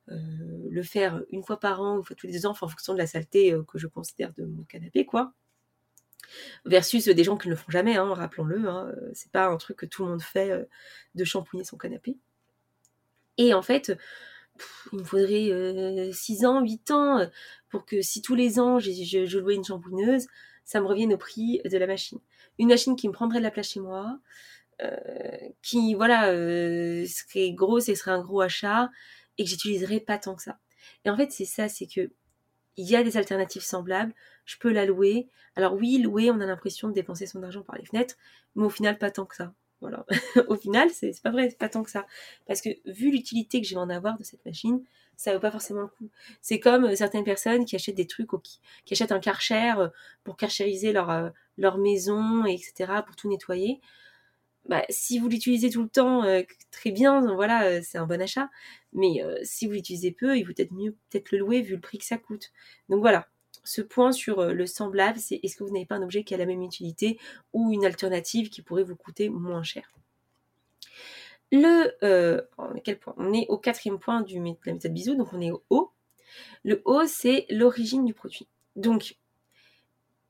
le 0.07 0.83
faire 0.85 1.23
une 1.31 1.43
fois 1.43 1.59
par 1.59 1.81
an, 1.81 1.97
une 1.97 2.05
fois 2.05 2.15
tous 2.15 2.29
les 2.29 2.35
deux 2.35 2.47
ans, 2.47 2.53
en 2.53 2.55
fonction 2.55 2.93
de 2.93 2.99
la 2.99 3.09
saleté 3.09 3.53
que 3.67 3.79
je 3.79 3.89
considère 3.89 4.33
de 4.35 4.45
mon 4.45 4.63
canapé, 4.63 5.05
quoi 5.05 5.35
versus 6.65 7.07
des 7.09 7.25
gens 7.25 7.37
qui 7.37 7.49
ne 7.49 7.53
le 7.53 7.57
font 7.57 7.71
jamais, 7.71 7.97
hein, 7.97 8.15
rappelons-le. 8.15 8.69
Hein, 8.69 8.93
c'est 9.13 9.31
pas 9.31 9.47
un 9.47 9.57
truc 9.57 9.79
que 9.79 9.87
tout 9.87 10.05
le 10.05 10.11
monde 10.11 10.23
fait 10.23 10.51
euh, 10.51 10.65
de 11.15 11.25
shampouiner 11.25 11.65
son 11.65 11.77
canapé. 11.77 12.17
Et 13.39 13.55
en 13.55 13.63
fait, 13.63 13.97
il 14.93 15.01
me 15.01 15.05
faudrait 15.05 16.13
6 16.13 16.45
ans, 16.45 16.63
8 16.63 16.91
ans 16.93 17.29
pour 17.69 17.85
que 17.85 18.03
si 18.03 18.23
tous 18.23 18.37
les 18.37 18.61
ans 18.61 18.79
je, 18.79 18.91
je, 18.93 19.39
louais 19.39 19.57
une 19.57 19.65
shampooineuse, 19.65 20.27
ça 20.65 20.81
me 20.81 20.87
revienne 20.87 21.13
au 21.13 21.19
prix 21.19 21.61
de 21.65 21.77
la 21.77 21.87
machine. 21.87 22.21
Une 22.59 22.69
machine 22.69 22.95
qui 22.95 23.09
me 23.09 23.13
prendrait 23.13 23.39
de 23.39 23.45
la 23.45 23.51
place 23.51 23.71
chez 23.71 23.81
moi, 23.81 24.21
qui 25.63 25.95
voilà 25.95 26.29
serait 27.07 27.53
grosse 27.53 27.89
et 27.89 27.97
serait 27.97 28.13
un 28.13 28.23
gros 28.23 28.41
achat 28.41 28.91
et 29.39 29.45
que 29.45 29.51
j'utiliserais 29.51 30.01
pas 30.01 30.19
tant 30.19 30.37
que 30.37 30.43
ça. 30.43 30.61
Et 31.05 31.11
en 31.11 31.17
fait 31.17 31.33
c'est 31.33 31.45
ça, 31.45 31.69
c'est 31.69 31.87
que 31.87 32.13
il 32.77 32.89
y 32.89 32.97
a 32.97 33.03
des 33.03 33.17
alternatives 33.17 33.63
semblables, 33.63 34.15
je 34.45 34.57
peux 34.59 34.73
la 34.73 34.87
louer. 34.87 35.29
Alors 35.57 35.75
oui, 35.75 35.99
louer, 35.99 36.31
on 36.31 36.41
a 36.41 36.47
l'impression 36.47 36.89
de 36.89 36.95
dépenser 36.95 37.27
son 37.27 37.43
argent 37.43 37.63
par 37.63 37.77
les 37.77 37.85
fenêtres, 37.85 38.17
mais 38.55 38.65
au 38.65 38.71
final, 38.71 38.99
pas 38.99 39.11
tant 39.11 39.25
que 39.25 39.37
ça. 39.37 39.53
Voilà. 39.81 40.07
au 40.49 40.57
final, 40.57 40.89
c'est 40.91 41.13
pas 41.23 41.31
vrai, 41.31 41.51
c'est 41.51 41.59
pas 41.59 41.69
tant 41.69 41.83
que 41.83 41.91
ça. 41.91 42.07
Parce 42.47 42.61
que 42.61 42.71
vu 42.87 43.11
l'utilité 43.11 43.61
que 43.61 43.67
je 43.67 43.75
vais 43.75 43.81
en 43.81 43.91
avoir 43.91 44.19
de 44.19 44.25
cette 44.25 44.45
machine, 44.47 44.83
ça 45.17 45.33
vaut 45.33 45.41
pas 45.41 45.51
forcément 45.51 45.83
le 45.83 45.89
coup. 45.89 46.11
C'est 46.41 46.59
comme 46.59 46.85
euh, 46.85 46.97
certaines 46.97 47.25
personnes 47.25 47.65
qui 47.65 47.77
achètent 47.77 47.95
des 47.95 48.07
trucs, 48.07 48.31
qui, 48.43 48.61
qui 48.85 48.95
achètent 48.95 49.13
un 49.13 49.21
karcher 49.21 49.75
euh, 49.79 49.89
pour 50.25 50.37
karcheriser 50.37 50.97
euh, 50.97 51.31
leur 51.59 51.79
maison, 51.79 52.45
etc., 52.47 52.93
pour 53.07 53.17
tout 53.17 53.29
nettoyer. 53.29 53.81
Bah, 54.67 54.85
si 54.89 55.19
vous 55.19 55.29
l'utilisez 55.29 55.71
tout 55.71 55.83
le 55.83 55.89
temps, 55.89 56.23
très 56.71 56.91
bien, 56.91 57.21
voilà, 57.35 57.83
c'est 57.83 57.99
un 57.99 58.07
bon 58.07 58.21
achat. 58.21 58.49
Mais 58.93 59.21
si 59.43 59.67
vous 59.67 59.73
l'utilisez 59.73 60.13
peu, 60.13 60.37
il 60.39 60.45
vaut 60.45 60.53
peut-être 60.55 60.73
mieux 60.73 60.97
peut-être 61.11 61.33
le 61.33 61.39
louer 61.39 61.63
vu 61.63 61.75
le 61.75 61.81
prix 61.81 61.99
que 61.99 62.05
ça 62.05 62.17
coûte. 62.17 62.51
Donc 62.89 63.01
voilà, 63.01 63.29
ce 63.65 63.81
point 63.81 64.13
sur 64.13 64.41
euh, 64.41 64.53
le 64.53 64.67
semblable, 64.67 65.19
c'est 65.19 65.41
est-ce 65.43 65.57
que 65.57 65.65
vous 65.65 65.73
n'avez 65.73 65.87
pas 65.87 65.97
un 65.97 66.03
objet 66.03 66.23
qui 66.23 66.35
a 66.35 66.37
la 66.37 66.47
même 66.47 66.63
utilité 66.63 67.19
ou 67.53 67.73
une 67.73 67.85
alternative 67.85 68.51
qui 68.51 68.63
pourrait 68.63 68.85
vous 68.85 68.97
coûter 68.97 69.29
moins 69.29 69.63
cher? 69.63 69.91
Le, 71.51 71.93
euh, 72.05 72.43
quel 72.85 72.99
point? 72.99 73.15
On 73.17 73.33
est 73.33 73.47
au 73.49 73.59
quatrième 73.59 73.99
point 73.99 74.23
du, 74.23 74.39
de 74.39 74.57
la 74.67 74.73
méthode 74.73 74.93
bisou, 74.93 75.15
donc 75.15 75.33
on 75.33 75.41
est 75.41 75.51
au 75.51 75.63
haut. 75.71 75.93
Le 76.63 76.83
haut, 76.85 77.07
c'est 77.07 77.47
l'origine 77.51 78.05
du 78.05 78.13
produit. 78.13 78.49
Donc, 78.77 79.17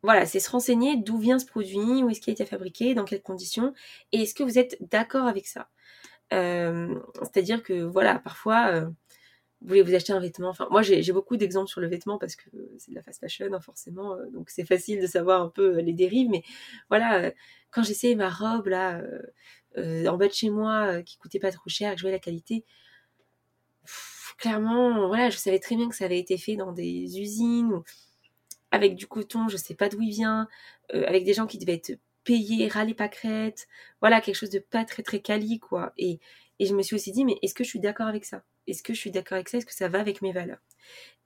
voilà, 0.04 0.26
c'est 0.26 0.40
se 0.40 0.50
renseigner 0.50 0.96
d'où 0.96 1.18
vient 1.18 1.38
ce 1.38 1.46
produit, 1.46 2.02
où 2.02 2.11
est-ce 2.11 2.20
qu'il 2.20 2.30
a 2.30 2.34
été 2.34 2.46
fabriqué, 2.46 2.94
dans 2.94 3.04
quelles 3.04 3.23
conditions, 3.23 3.75
et 4.12 4.23
est-ce 4.23 4.34
que 4.34 4.44
vous 4.44 4.58
êtes 4.58 4.76
d'accord 4.80 5.26
avec 5.26 5.46
ça 5.46 5.68
euh, 6.32 6.94
C'est-à-dire 7.23 7.62
que, 7.62 7.82
voilà, 7.82 8.18
parfois, 8.18 8.92
vous 9.64 9.68
voulez 9.68 9.82
vous 9.82 9.94
acheter 9.94 10.12
un 10.12 10.20
vêtement. 10.20 10.52
Moi, 10.70 10.82
j'ai 10.82 11.12
beaucoup 11.12 11.38
d'exemples 11.38 11.68
sur 11.68 11.80
le 11.80 11.88
vêtement 11.88 12.18
parce 12.18 12.37
que 12.37 12.50
c'est 12.76 12.90
de 12.90 12.96
la 12.96 13.02
fast 13.02 13.18
fashion, 13.18 13.49
hein, 13.50 13.61
forcément. 13.61 14.14
Euh, 14.14 14.28
donc, 14.30 14.50
c'est 14.50 14.66
facile 14.66 15.00
de 15.00 15.06
savoir 15.06 15.40
un 15.40 15.49
peu 15.49 15.78
euh, 15.78 15.80
les 15.80 15.94
dérives. 15.94 16.28
Mais 16.28 16.42
voilà, 16.90 17.14
euh, 17.23 17.30
quand 17.70 17.82
j'essayais 17.82 18.14
ma 18.14 18.28
robe, 18.28 18.66
là, 18.66 19.00
en 19.76 20.16
bas 20.18 20.28
de 20.28 20.32
chez 20.34 20.50
moi, 20.50 21.02
qui 21.02 21.16
coûtait 21.16 21.38
pas 21.38 21.50
trop 21.50 21.70
cher, 21.70 21.92
que 21.92 21.99
je 21.99 22.02
voyais 22.02 22.16
la 22.16 22.20
qualité, 22.20 22.64
clairement, 24.37 25.08
voilà, 25.08 25.30
je 25.30 25.38
savais 25.38 25.58
très 25.58 25.76
bien 25.76 25.88
que 25.88 25.96
ça 25.96 26.04
avait 26.04 26.18
été 26.18 26.37
fait 26.37 26.56
dans 26.56 26.73
des 26.73 27.18
usines 27.18 27.73
ou 27.73 27.82
avec 28.75 28.95
du 28.95 29.07
coton, 29.07 29.49
je 29.49 29.57
sais 29.57 29.75
pas 29.75 29.88
d'où 29.88 30.00
il 30.02 30.11
vient, 30.11 30.49
avec 30.93 31.25
des 31.25 31.35
gens 31.35 31.47
qui 31.47 31.59
devaient 31.59 31.75
être 31.75 31.99
payés, 32.25 32.69
râler 32.69 32.95
pâquerettes. 32.95 33.69
Voilà, 34.00 34.21
quelque 34.21 34.35
chose 34.35 34.50
de 34.50 34.59
pas 34.59 34.85
très, 34.85 35.02
très 35.02 35.21
quali, 35.21 35.61
quoi. 35.61 35.93
Et, 35.99 36.21
je 36.61 36.75
me 36.75 36.83
suis 36.83 36.95
aussi 36.97 37.12
dit, 37.12 37.25
mais 37.25 37.37
est-ce 37.43 37.54
que 37.54 37.64
je 37.64 37.69
suis 37.69 37.81
d'accord 37.81 38.07
avec 38.07 38.25
ça? 38.25 38.43
Est-ce 38.66 38.83
que 38.83 38.95
je 38.95 38.99
suis 38.99 39.11
d'accord 39.11 39.37
avec 39.37 39.49
ça? 39.49 39.59
Est-ce 39.59 39.66
que 39.66 39.75
ça 39.75 39.88
va 39.88 40.00
avec 40.00 40.23
mes 40.23 40.33
valeurs? 40.33 40.61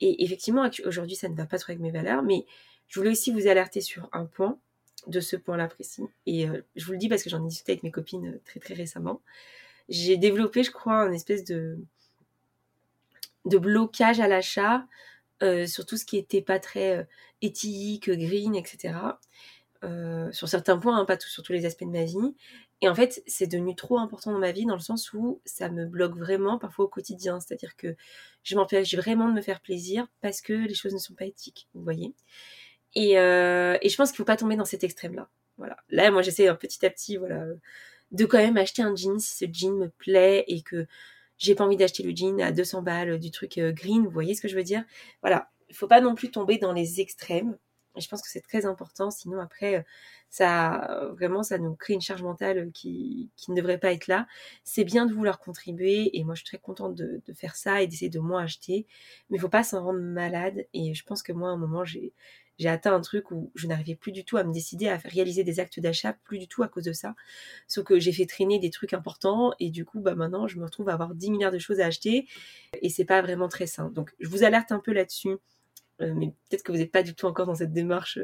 Et 0.00 0.25
effectivement, 0.25 0.69
aujourd'hui, 0.85 1.17
ça 1.17 1.28
ne 1.28 1.35
va 1.35 1.47
pas 1.47 1.59
trop 1.59 1.73
avec 1.73 1.81
mes 1.81 1.90
valeurs, 1.90 2.23
mais 2.23 2.47
je 2.88 2.99
voulais 2.99 3.11
aussi 3.11 3.33
vous 3.33 3.47
alerter 3.47 3.81
sur 3.81 4.09
un 4.12 4.25
point, 4.25 4.59
de 5.07 5.21
ce 5.21 5.37
point-là 5.37 5.69
précis. 5.69 6.05
Et 6.26 6.49
euh, 6.49 6.62
je 6.76 6.85
vous 6.85 6.93
le 6.93 6.99
dis 6.99 7.09
parce 7.09 7.23
que 7.23 7.31
j'en 7.31 7.45
ai 7.45 7.49
discuté 7.49 7.73
avec 7.73 7.83
mes 7.83 7.90
copines 7.90 8.26
euh, 8.26 8.40
très 8.45 8.61
très 8.61 8.75
récemment. 8.75 9.23
J'ai 9.88 10.17
développé, 10.17 10.62
je 10.62 10.71
crois, 10.71 11.00
un 11.00 11.12
espèce 11.12 11.45
de, 11.45 11.78
blocage 13.45 14.21
à 14.21 14.28
l'achat 14.28 14.76
euh, 14.76 14.81
sur 15.66 15.87
tout 15.87 15.97
ce 15.97 16.04
qui 16.04 16.16
était 16.16 16.42
pas 16.42 16.59
très 16.59 17.07
éthique, 17.42 18.11
green, 18.11 18.54
etc. 18.54 18.95
sur 20.33 20.49
certains 20.49 20.78
points, 20.78 20.99
hein, 20.99 21.04
pas 21.04 21.16
tout, 21.16 21.28
sur 21.28 21.42
tous 21.42 21.52
les 21.52 21.66
aspects 21.66 21.85
de 21.85 21.90
ma 21.90 22.04
vie. 22.04 22.35
Et 22.80 22.88
en 22.88 22.95
fait, 22.95 23.23
c'est 23.26 23.49
devenu 23.49 23.75
trop 23.75 23.99
important 23.99 24.33
dans 24.33 24.38
ma 24.38 24.52
vie 24.52 24.64
dans 24.64 24.75
le 24.75 24.80
sens 24.80 25.12
où 25.12 25.40
ça 25.45 25.68
me 25.68 25.85
bloque 25.85 26.16
vraiment 26.16 26.59
parfois 26.59 26.85
au 26.85 26.88
quotidien. 26.88 27.40
C'est-à-dire 27.40 27.76
que 27.76 27.97
je 28.45 28.54
m'empêche 28.56 28.95
vraiment 28.95 29.28
de 29.28 29.34
me 29.34 29.43
faire 29.43 29.60
plaisir 29.60 30.06
parce 30.21 30.41
que 30.41 30.52
les 30.52 30.75
choses 30.75 30.93
ne 30.95 30.99
sont 30.99 31.15
pas 31.15 31.25
éthiques, 31.25 31.69
vous 31.75 31.82
voyez. 31.82 32.15
Et, 32.95 33.19
euh, 33.19 33.76
je 33.84 33.97
pense 33.97 34.10
qu'il 34.10 34.19
faut 34.19 34.25
pas 34.25 34.36
tomber 34.36 34.56
dans 34.56 34.65
cet 34.65 34.84
extrême-là. 34.84 35.28
Voilà. 35.56 35.76
Là, 35.91 36.10
moi, 36.13 36.23
j'essaie 36.23 36.52
petit 36.56 36.86
à 36.86 36.91
petit, 36.91 37.17
voilà, 37.17 37.47
de 38.13 38.25
quand 38.25 38.39
même 38.39 38.56
acheter 38.56 38.82
un 38.82 38.95
jean 38.95 39.19
si 39.19 39.36
ce 39.36 39.45
jean 39.52 39.76
me 39.76 39.89
plaît 39.89 40.45
et 40.47 40.63
que 40.63 40.86
j'ai 41.39 41.55
pas 41.55 41.65
envie 41.65 41.77
d'acheter 41.77 42.03
le 42.03 42.15
jean 42.15 42.41
à 42.41 42.53
200 42.53 42.83
balles 42.83 43.19
du 43.19 43.31
truc 43.31 43.59
euh, 43.59 43.73
green. 43.73 44.05
Vous 44.05 44.11
voyez 44.11 44.35
ce 44.35 44.43
que 44.43 44.49
je 44.49 44.57
veux 44.57 44.63
dire? 44.65 44.85
Voilà. 45.23 45.51
Il 45.71 45.77
faut 45.77 45.89
pas 45.89 46.01
non 46.01 46.15
plus 46.15 46.31
tomber 46.31 46.59
dans 46.59 46.73
les 46.73 47.01
extrêmes. 47.01 47.57
Et 47.97 48.01
je 48.01 48.09
pense 48.09 48.23
que 48.23 48.29
c'est 48.29 48.41
très 48.41 48.65
important. 48.65 49.11
Sinon, 49.11 49.41
après, 49.41 49.85
ça 50.31 51.09
vraiment 51.17 51.43
ça 51.43 51.59
nous 51.59 51.75
crée 51.75 51.95
une 51.95 52.01
charge 52.01 52.23
mentale 52.23 52.71
qui, 52.73 53.31
qui 53.37 53.51
ne 53.51 53.57
devrait 53.57 53.79
pas 53.79 53.93
être 53.93 54.07
là. 54.07 54.27
C'est 54.65 54.85
bien 54.85 55.07
de 55.07 55.13
vouloir 55.13 55.41
contribuer 55.41 56.17
et 56.19 56.25
moi 56.25 56.35
je 56.35 56.41
suis 56.41 56.47
très 56.49 56.59
contente 56.59 56.95
de, 56.95 57.23
de 57.27 57.33
faire 57.33 57.57
ça 57.57 57.83
et 57.83 57.87
d'essayer 57.87 58.11
de 58.11 58.21
moins 58.21 58.43
acheter, 58.45 58.87
mais 59.31 59.39
il 59.39 59.41
faut 59.41 59.49
pas 59.49 59.63
s'en 59.63 59.83
rendre 59.83 60.01
malade 60.01 60.67
et 60.75 60.95
je 60.95 61.05
pense 61.05 61.23
que 61.23 61.33
moi 61.33 61.49
à 61.51 61.53
un 61.53 61.57
moment 61.57 61.85
j'ai 61.85 62.13
j'ai 62.58 62.68
atteint 62.68 62.94
un 62.94 63.00
truc 63.00 63.30
où 63.30 63.50
je 63.54 63.66
n'arrivais 63.66 63.94
plus 63.94 64.12
du 64.12 64.25
tout 64.25 64.36
à 64.36 64.44
me 64.44 64.52
décider 64.52 64.88
à 64.88 64.97
réaliser 64.97 65.44
des 65.44 65.60
actes 65.60 65.78
d'achat, 65.78 66.14
plus 66.25 66.38
du 66.38 66.49
tout 66.49 66.62
à 66.62 66.68
cause 66.68 66.84
de 66.84 66.92
ça. 66.92 67.14
Sauf 67.68 67.84
que 67.84 68.00
j'ai 68.00 68.12
fait 68.12 68.26
traîner 68.26 68.58
des 68.58 68.71
trucs 68.71 68.92
importants 68.92 69.52
et 69.60 69.71
du 69.71 69.84
coup, 69.84 70.00
bah 70.00 70.14
maintenant, 70.14 70.49
je 70.49 70.58
me 70.58 70.64
retrouve 70.64 70.88
à 70.88 70.94
avoir 70.94 71.14
10 71.14 71.30
milliards 71.30 71.52
de 71.52 71.58
choses 71.58 71.80
à 71.80 71.86
acheter 71.86 72.26
et 72.82 72.88
c'est 72.88 73.04
pas 73.04 73.23
vraiment 73.23 73.49
très 73.49 73.66
sain. 73.66 73.90
Donc, 73.90 74.14
je 74.18 74.28
vous 74.28 74.42
alerte 74.42 74.73
un 74.73 74.80
peu 74.80 74.92
là-dessus, 74.92 75.36
euh, 76.00 76.12
mais 76.14 76.34
peut-être 76.49 76.62
que 76.62 76.73
vous 76.73 76.78
n'êtes 76.78 76.92
pas 76.92 77.02
du 77.02 77.14
tout 77.14 77.26
encore 77.26 77.47
dans 77.47 77.54
cette 77.54 77.73
démarche 77.73 78.18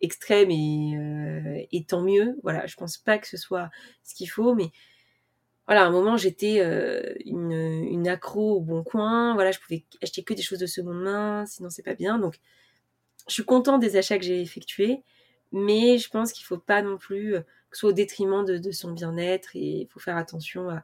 extrême 0.00 0.50
euh, 0.50 1.62
et, 1.70 1.84
tant 1.84 2.02
mieux. 2.02 2.36
Voilà, 2.42 2.66
je 2.66 2.74
pense 2.76 2.98
pas 2.98 3.18
que 3.18 3.28
ce 3.28 3.36
soit 3.36 3.70
ce 4.02 4.14
qu'il 4.14 4.28
faut, 4.28 4.54
mais 4.54 4.70
voilà, 5.66 5.84
à 5.84 5.86
un 5.86 5.90
moment 5.90 6.16
j'étais 6.16 6.60
euh, 6.60 7.14
une, 7.24 7.52
une, 7.52 8.08
accro 8.08 8.56
au 8.56 8.60
bon 8.60 8.82
coin. 8.82 9.34
Voilà, 9.34 9.52
je 9.52 9.60
pouvais 9.60 9.84
acheter 10.02 10.24
que 10.24 10.34
des 10.34 10.42
choses 10.42 10.58
de 10.58 10.66
seconde 10.66 11.00
main, 11.02 11.46
sinon 11.46 11.70
c'est 11.70 11.84
pas 11.84 11.94
bien. 11.94 12.18
Donc, 12.18 12.40
je 13.28 13.34
suis 13.34 13.44
contente 13.44 13.80
des 13.80 13.96
achats 13.96 14.18
que 14.18 14.24
j'ai 14.24 14.40
effectués, 14.40 15.02
mais 15.52 15.98
je 15.98 16.08
pense 16.08 16.32
qu'il 16.32 16.44
faut 16.44 16.58
pas 16.58 16.82
non 16.82 16.98
plus 16.98 17.36
que 17.72 17.76
ce 17.76 17.80
soit 17.80 17.90
au 17.90 17.94
détriment 17.94 18.44
de, 18.44 18.70
son 18.70 18.92
bien-être 18.92 19.56
et 19.56 19.80
il 19.82 19.88
faut 19.88 19.98
faire 19.98 20.16
attention 20.16 20.68
à, 20.68 20.82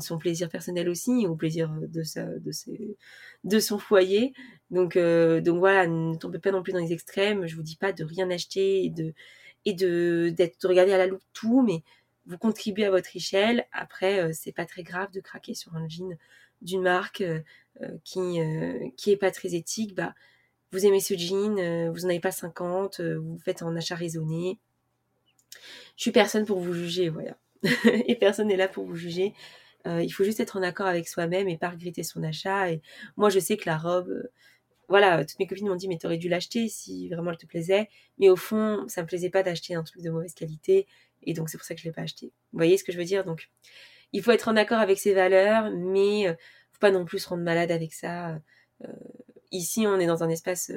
son 0.00 0.16
plaisir 0.16 0.48
personnel 0.48 0.88
aussi, 0.88 1.26
au 1.26 1.36
plaisir 1.36 1.70
de, 1.70 3.60
son 3.60 3.78
foyer. 3.78 4.32
Donc, 4.70 4.96
euh, 4.96 5.42
donc 5.42 5.58
voilà, 5.58 5.86
ne 5.86 6.16
tombez 6.16 6.38
pas 6.38 6.50
non 6.50 6.62
plus 6.62 6.72
dans 6.72 6.78
les 6.78 6.94
extrêmes. 6.94 7.46
Je 7.46 7.54
vous 7.54 7.62
dis 7.62 7.76
pas 7.76 7.92
de 7.92 8.02
rien 8.02 8.30
acheter 8.30 8.84
et 8.84 8.88
de, 8.88 9.12
et 9.66 9.74
de, 9.74 10.32
d'être, 10.34 10.62
de 10.62 10.68
regarder 10.68 10.94
à 10.94 10.98
la 10.98 11.06
loupe 11.06 11.22
tout, 11.34 11.60
mais 11.60 11.82
vous 12.24 12.38
contribuez 12.38 12.86
à 12.86 12.90
votre 12.90 13.14
échelle. 13.14 13.66
Après, 13.70 14.20
euh, 14.20 14.30
c'est 14.32 14.52
pas 14.52 14.64
très 14.64 14.82
grave 14.82 15.10
de 15.12 15.20
craquer 15.20 15.52
sur 15.52 15.76
un 15.76 15.86
jean 15.88 16.16
d'une 16.62 16.80
marque 16.80 17.20
euh, 17.20 17.42
qui, 18.02 18.38
qui 18.96 19.10
est 19.10 19.18
pas 19.18 19.30
très 19.30 19.54
éthique. 19.54 19.94
Bah, 19.94 20.14
vous 20.72 20.84
aimez 20.86 21.00
ce 21.00 21.14
jean, 21.16 21.90
vous 21.90 22.04
en 22.04 22.08
avez 22.08 22.20
pas 22.20 22.32
50, 22.32 23.00
vous 23.00 23.38
faites 23.38 23.62
un 23.62 23.76
achat 23.76 23.94
raisonné. 23.94 24.58
Je 25.96 26.02
suis 26.02 26.12
personne 26.12 26.44
pour 26.44 26.60
vous 26.60 26.74
juger, 26.74 27.08
voilà. 27.08 27.36
et 27.84 28.16
personne 28.16 28.48
n'est 28.48 28.56
là 28.56 28.68
pour 28.68 28.84
vous 28.84 28.96
juger. 28.96 29.34
Euh, 29.86 30.02
il 30.02 30.10
faut 30.10 30.24
juste 30.24 30.40
être 30.40 30.56
en 30.56 30.62
accord 30.62 30.86
avec 30.86 31.08
soi-même 31.08 31.48
et 31.48 31.56
pas 31.56 31.70
regretter 31.70 32.02
son 32.02 32.22
achat. 32.22 32.70
Et 32.70 32.82
moi, 33.16 33.30
je 33.30 33.38
sais 33.38 33.56
que 33.56 33.68
la 33.68 33.78
robe, 33.78 34.08
euh, 34.08 34.32
voilà, 34.88 35.24
toutes 35.24 35.38
mes 35.38 35.46
copines 35.46 35.68
m'ont 35.68 35.76
dit, 35.76 35.88
mais 35.88 35.98
t'aurais 35.98 36.18
dû 36.18 36.28
l'acheter 36.28 36.68
si 36.68 37.08
vraiment 37.08 37.30
elle 37.30 37.36
te 37.36 37.46
plaisait. 37.46 37.88
Mais 38.18 38.28
au 38.28 38.36
fond, 38.36 38.84
ça 38.88 39.02
me 39.02 39.06
plaisait 39.06 39.30
pas 39.30 39.42
d'acheter 39.42 39.74
un 39.74 39.82
truc 39.84 40.02
de 40.02 40.10
mauvaise 40.10 40.34
qualité. 40.34 40.86
Et 41.22 41.34
donc, 41.34 41.48
c'est 41.48 41.58
pour 41.58 41.66
ça 41.66 41.74
que 41.74 41.80
je 41.80 41.86
l'ai 41.86 41.92
pas 41.92 42.02
acheté. 42.02 42.26
Vous 42.52 42.58
voyez 42.58 42.76
ce 42.76 42.84
que 42.84 42.92
je 42.92 42.98
veux 42.98 43.04
dire? 43.04 43.24
Donc, 43.24 43.48
il 44.12 44.22
faut 44.22 44.32
être 44.32 44.48
en 44.48 44.56
accord 44.56 44.78
avec 44.78 44.98
ses 44.98 45.14
valeurs, 45.14 45.70
mais 45.70 46.28
euh, 46.28 46.34
faut 46.72 46.80
pas 46.80 46.90
non 46.90 47.04
plus 47.04 47.20
se 47.20 47.28
rendre 47.28 47.42
malade 47.42 47.70
avec 47.70 47.92
ça. 47.92 48.40
Ici, 49.52 49.86
on 49.86 49.98
est 49.98 50.06
dans 50.06 50.22
un 50.22 50.28
espace 50.28 50.70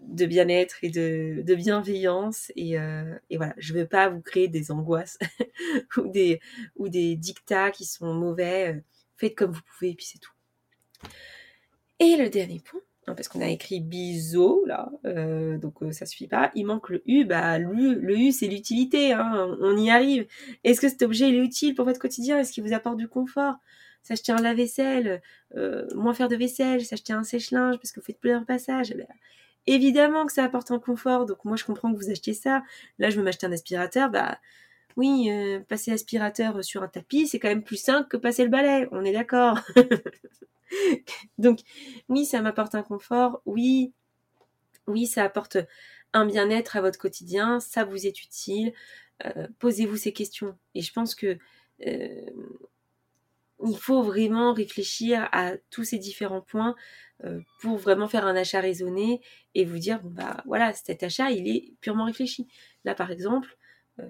de 0.00 0.26
bien-être 0.26 0.82
et 0.82 0.90
de, 0.90 1.54
bienveillance. 1.54 2.52
Euh, 2.58 3.18
et, 3.28 3.36
voilà, 3.36 3.54
je 3.58 3.72
ne 3.72 3.80
veux 3.80 3.86
pas 3.86 4.08
vous 4.08 4.20
créer 4.20 4.48
des 4.48 4.70
angoisses 4.70 5.18
ou, 5.96 6.08
des, 6.08 6.40
ou 6.76 6.88
des 6.88 7.16
dictats 7.16 7.70
qui 7.70 7.84
sont 7.84 8.12
mauvais. 8.14 8.74
Euh, 8.74 8.80
faites 9.16 9.34
comme 9.34 9.52
vous 9.52 9.60
pouvez 9.78 9.90
et 9.90 9.94
puis 9.94 10.06
c'est 10.06 10.18
tout. 10.18 10.32
Et 11.98 12.16
le 12.16 12.30
dernier 12.30 12.60
point, 12.60 12.80
hein, 13.06 13.14
parce 13.14 13.28
qu'on 13.28 13.42
a 13.42 13.48
écrit 13.48 13.80
biseau 13.80 14.64
là, 14.66 14.90
euh, 15.04 15.58
donc 15.58 15.78
ça 15.92 16.06
suffit 16.06 16.28
pas. 16.28 16.50
Il 16.54 16.64
manque 16.64 16.88
le 16.88 17.02
U, 17.06 17.26
bah 17.26 17.58
le, 17.58 17.94
le 17.94 18.16
U 18.16 18.32
c'est 18.32 18.46
l'utilité, 18.46 19.12
hein, 19.12 19.56
on 19.60 19.76
y 19.76 19.90
arrive. 19.90 20.26
Est-ce 20.64 20.80
que 20.80 20.88
cet 20.88 21.02
objet 21.02 21.28
il 21.28 21.34
est 21.34 21.44
utile 21.44 21.74
pour 21.74 21.84
votre 21.84 22.00
quotidien? 22.00 22.38
Est-ce 22.38 22.52
qu'il 22.52 22.64
vous 22.64 22.72
apporte 22.72 22.96
du 22.96 23.08
confort? 23.08 23.56
S'acheter 24.02 24.32
un 24.32 24.40
lave-vaisselle, 24.40 25.22
moins 25.94 26.14
faire 26.14 26.28
de 26.28 26.36
vaisselle, 26.36 26.84
s'acheter 26.84 27.12
un 27.12 27.22
sèche-linge 27.22 27.76
parce 27.76 27.92
que 27.92 28.00
vous 28.00 28.06
faites 28.06 28.18
plusieurs 28.18 28.46
passages. 28.46 28.94
Bah, 28.96 29.04
Évidemment 29.66 30.26
que 30.26 30.32
ça 30.32 30.44
apporte 30.44 30.70
un 30.70 30.78
confort, 30.78 31.26
donc 31.26 31.44
moi 31.44 31.56
je 31.56 31.64
comprends 31.64 31.92
que 31.92 31.98
vous 31.98 32.10
achetez 32.10 32.34
ça. 32.34 32.62
Là, 32.98 33.10
je 33.10 33.16
veux 33.16 33.22
m'acheter 33.22 33.46
un 33.46 33.52
aspirateur, 33.52 34.10
bah 34.10 34.38
oui, 34.96 35.28
euh, 35.30 35.60
passer 35.60 35.90
l'aspirateur 35.90 36.64
sur 36.64 36.82
un 36.82 36.88
tapis, 36.88 37.28
c'est 37.28 37.38
quand 37.38 37.48
même 37.48 37.62
plus 37.62 37.76
simple 37.76 38.08
que 38.08 38.16
passer 38.16 38.42
le 38.42 38.50
balai, 38.50 38.88
on 38.92 39.04
est 39.04 39.12
d'accord. 39.12 39.60
Donc, 41.38 41.60
oui, 42.08 42.24
ça 42.24 42.40
m'apporte 42.42 42.74
un 42.74 42.82
confort, 42.82 43.42
oui, 43.46 43.92
oui, 44.86 45.06
ça 45.06 45.24
apporte 45.24 45.58
un 46.12 46.26
bien-être 46.26 46.76
à 46.76 46.80
votre 46.80 46.98
quotidien, 46.98 47.60
ça 47.60 47.84
vous 47.84 48.06
est 48.06 48.22
utile. 48.22 48.72
Euh, 49.26 49.46
posez-vous 49.58 49.96
ces 49.96 50.12
questions. 50.12 50.58
Et 50.74 50.82
je 50.82 50.92
pense 50.92 51.14
que 51.14 51.38
euh, 51.86 52.30
il 53.66 53.76
faut 53.76 54.02
vraiment 54.02 54.52
réfléchir 54.52 55.28
à 55.32 55.52
tous 55.70 55.84
ces 55.84 55.98
différents 55.98 56.40
points 56.40 56.74
pour 57.60 57.76
vraiment 57.76 58.08
faire 58.08 58.26
un 58.26 58.34
achat 58.34 58.60
raisonné 58.60 59.20
et 59.54 59.66
vous 59.66 59.78
dire 59.78 60.00
bah 60.02 60.42
voilà 60.46 60.72
cet 60.72 61.02
achat 61.02 61.30
il 61.30 61.48
est 61.48 61.74
purement 61.80 62.06
réfléchi. 62.06 62.48
Là 62.84 62.94
par 62.94 63.10
exemple, 63.10 63.58
euh, 64.00 64.04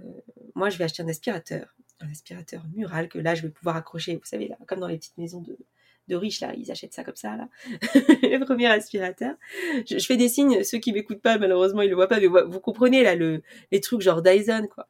moi, 0.54 0.70
je 0.70 0.78
vais 0.78 0.84
acheter 0.84 1.02
un 1.02 1.08
aspirateur, 1.08 1.74
un 2.00 2.10
aspirateur 2.10 2.64
mural 2.74 3.08
que 3.08 3.18
là, 3.18 3.34
je 3.34 3.42
vais 3.42 3.50
pouvoir 3.50 3.76
accrocher, 3.76 4.16
vous 4.16 4.24
savez, 4.24 4.48
là, 4.48 4.56
comme 4.66 4.80
dans 4.80 4.88
les 4.88 4.98
petites 4.98 5.18
maisons 5.18 5.42
de, 5.42 5.56
riches, 6.12 6.40
là, 6.40 6.52
ils 6.56 6.72
achètent 6.72 6.92
ça 6.92 7.04
comme 7.04 7.14
ça, 7.14 7.36
là. 7.36 7.48
le 7.70 8.44
premier 8.44 8.66
aspirateur. 8.66 9.36
Je, 9.88 10.04
fais 10.04 10.16
des 10.16 10.28
signes, 10.28 10.64
ceux 10.64 10.78
qui 10.78 10.92
m'écoutent 10.92 11.22
pas, 11.22 11.38
malheureusement, 11.38 11.82
ils 11.82 11.88
le 11.88 11.94
voient 11.94 12.08
pas, 12.08 12.18
mais 12.18 12.26
vous, 12.26 12.58
comprenez, 12.58 13.04
là, 13.04 13.14
le, 13.14 13.42
les 13.70 13.80
trucs 13.80 14.00
genre 14.00 14.20
Dyson, 14.20 14.66
quoi. 14.74 14.88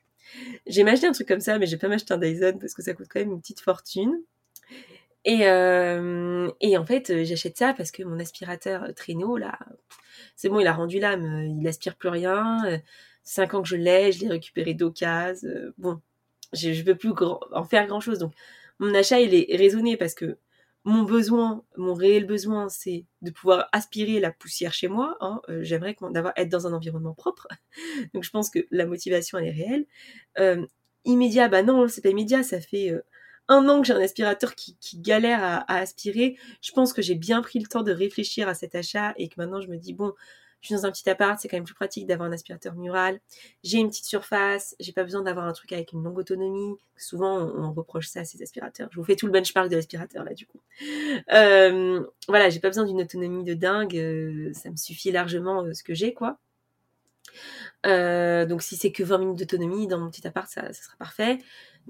J'ai 0.66 0.82
m'acheté 0.82 1.08
un 1.08 1.12
truc 1.12 1.28
comme 1.28 1.40
ça, 1.40 1.58
mais 1.58 1.66
j'ai 1.66 1.76
pas 1.76 1.88
m'acheter 1.88 2.14
un 2.14 2.18
Dyson 2.18 2.56
parce 2.58 2.72
que 2.72 2.82
ça 2.82 2.94
coûte 2.94 3.06
quand 3.10 3.20
même 3.20 3.32
une 3.32 3.40
petite 3.40 3.60
fortune. 3.60 4.22
Et, 5.24 5.46
euh, 5.46 6.50
et 6.60 6.78
en 6.78 6.86
fait, 6.86 7.24
j'achète 7.24 7.58
ça 7.58 7.74
parce 7.74 7.90
que 7.90 8.02
mon 8.02 8.18
aspirateur 8.18 8.94
traîneau, 8.94 9.36
là, 9.36 9.58
c'est 10.36 10.48
bon, 10.48 10.60
il 10.60 10.66
a 10.66 10.72
rendu 10.72 10.98
l'âme, 10.98 11.56
il 11.60 11.68
aspire 11.68 11.96
plus 11.96 12.08
rien 12.08 12.80
cinq 13.30 13.54
ans 13.54 13.62
que 13.62 13.68
je 13.68 13.76
l'ai, 13.76 14.12
je 14.12 14.20
l'ai 14.20 14.28
récupéré 14.28 14.74
d'occasion. 14.74 15.48
Euh, 15.48 15.72
bon, 15.78 16.00
je 16.52 16.70
ne 16.70 16.82
veux 16.82 16.96
plus 16.96 17.12
en 17.52 17.64
faire 17.64 17.86
grand-chose. 17.86 18.18
Donc, 18.18 18.32
mon 18.78 18.94
achat, 18.94 19.20
il 19.20 19.34
est 19.34 19.56
raisonné 19.56 19.96
parce 19.96 20.14
que 20.14 20.38
mon 20.84 21.02
besoin, 21.02 21.62
mon 21.76 21.94
réel 21.94 22.26
besoin, 22.26 22.68
c'est 22.68 23.04
de 23.22 23.30
pouvoir 23.30 23.68
aspirer 23.72 24.18
la 24.18 24.32
poussière 24.32 24.72
chez 24.72 24.88
moi. 24.88 25.16
Hein. 25.20 25.40
Euh, 25.48 25.62
j'aimerais 25.62 25.96
d'avoir 26.10 26.32
être 26.36 26.48
dans 26.48 26.66
un 26.66 26.72
environnement 26.72 27.14
propre. 27.14 27.46
Donc, 28.14 28.24
je 28.24 28.30
pense 28.30 28.50
que 28.50 28.60
la 28.70 28.86
motivation, 28.86 29.38
elle 29.38 29.48
est 29.48 29.64
réelle. 29.64 29.86
Euh, 30.38 30.66
immédiat, 31.04 31.48
bah 31.48 31.62
non, 31.62 31.86
c'est 31.88 32.00
pas 32.00 32.08
immédiat. 32.08 32.42
Ça 32.42 32.60
fait 32.60 32.92
un 33.50 33.68
an 33.68 33.80
que 33.80 33.86
j'ai 33.88 33.92
un 33.92 34.00
aspirateur 34.00 34.54
qui, 34.54 34.76
galère 34.94 35.42
à, 35.42 35.74
aspirer. 35.74 36.38
Je 36.62 36.70
pense 36.72 36.92
que 36.92 37.02
j'ai 37.02 37.16
bien 37.16 37.42
pris 37.42 37.58
le 37.58 37.66
temps 37.66 37.82
de 37.82 37.92
réfléchir 37.92 38.48
à 38.48 38.54
cet 38.54 38.74
achat 38.74 39.12
et 39.16 39.28
que 39.28 39.34
maintenant, 39.38 39.60
je 39.60 39.68
me 39.68 39.76
dis, 39.76 39.92
bon, 39.92 40.14
je 40.60 40.66
suis 40.66 40.74
dans 40.74 40.86
un 40.86 40.92
petit 40.92 41.08
appart, 41.10 41.40
c'est 41.40 41.48
quand 41.48 41.56
même 41.56 41.64
plus 41.64 41.74
pratique 41.74 42.06
d'avoir 42.06 42.28
un 42.28 42.32
aspirateur 42.32 42.74
mural. 42.76 43.18
J'ai 43.64 43.78
une 43.78 43.88
petite 43.88 44.04
surface, 44.04 44.76
j'ai 44.78 44.92
pas 44.92 45.02
besoin 45.02 45.22
d'avoir 45.22 45.46
un 45.46 45.52
truc 45.52 45.72
avec 45.72 45.92
une 45.92 46.04
longue 46.04 46.18
autonomie. 46.18 46.76
Souvent, 46.96 47.38
on, 47.38 47.72
reproche 47.72 48.06
ça 48.06 48.20
à 48.20 48.24
ces 48.24 48.40
aspirateurs. 48.40 48.88
Je 48.92 48.96
vous 48.96 49.04
fais 49.04 49.16
tout 49.16 49.26
le 49.26 49.32
benchmark 49.32 49.68
de 49.68 49.76
l'aspirateur 49.76 50.22
là, 50.22 50.32
du 50.32 50.46
coup. 50.46 50.60
Euh, 51.32 52.04
voilà, 52.28 52.50
j'ai 52.50 52.60
pas 52.60 52.68
besoin 52.68 52.84
d'une 52.84 53.00
autonomie 53.00 53.42
de 53.42 53.54
dingue. 53.54 53.96
Euh, 53.96 54.52
ça 54.52 54.70
me 54.70 54.76
suffit 54.76 55.10
largement 55.10 55.64
euh, 55.64 55.72
ce 55.72 55.82
que 55.82 55.94
j'ai, 55.94 56.14
quoi. 56.14 56.38
donc 57.84 58.62
si 58.62 58.76
c'est 58.76 58.92
que 58.92 59.02
20 59.02 59.18
minutes 59.18 59.38
d'autonomie 59.38 59.88
dans 59.88 59.98
mon 59.98 60.10
petit 60.10 60.26
appart, 60.26 60.48
ça 60.48 60.72
sera 60.72 60.94
parfait. 60.98 61.38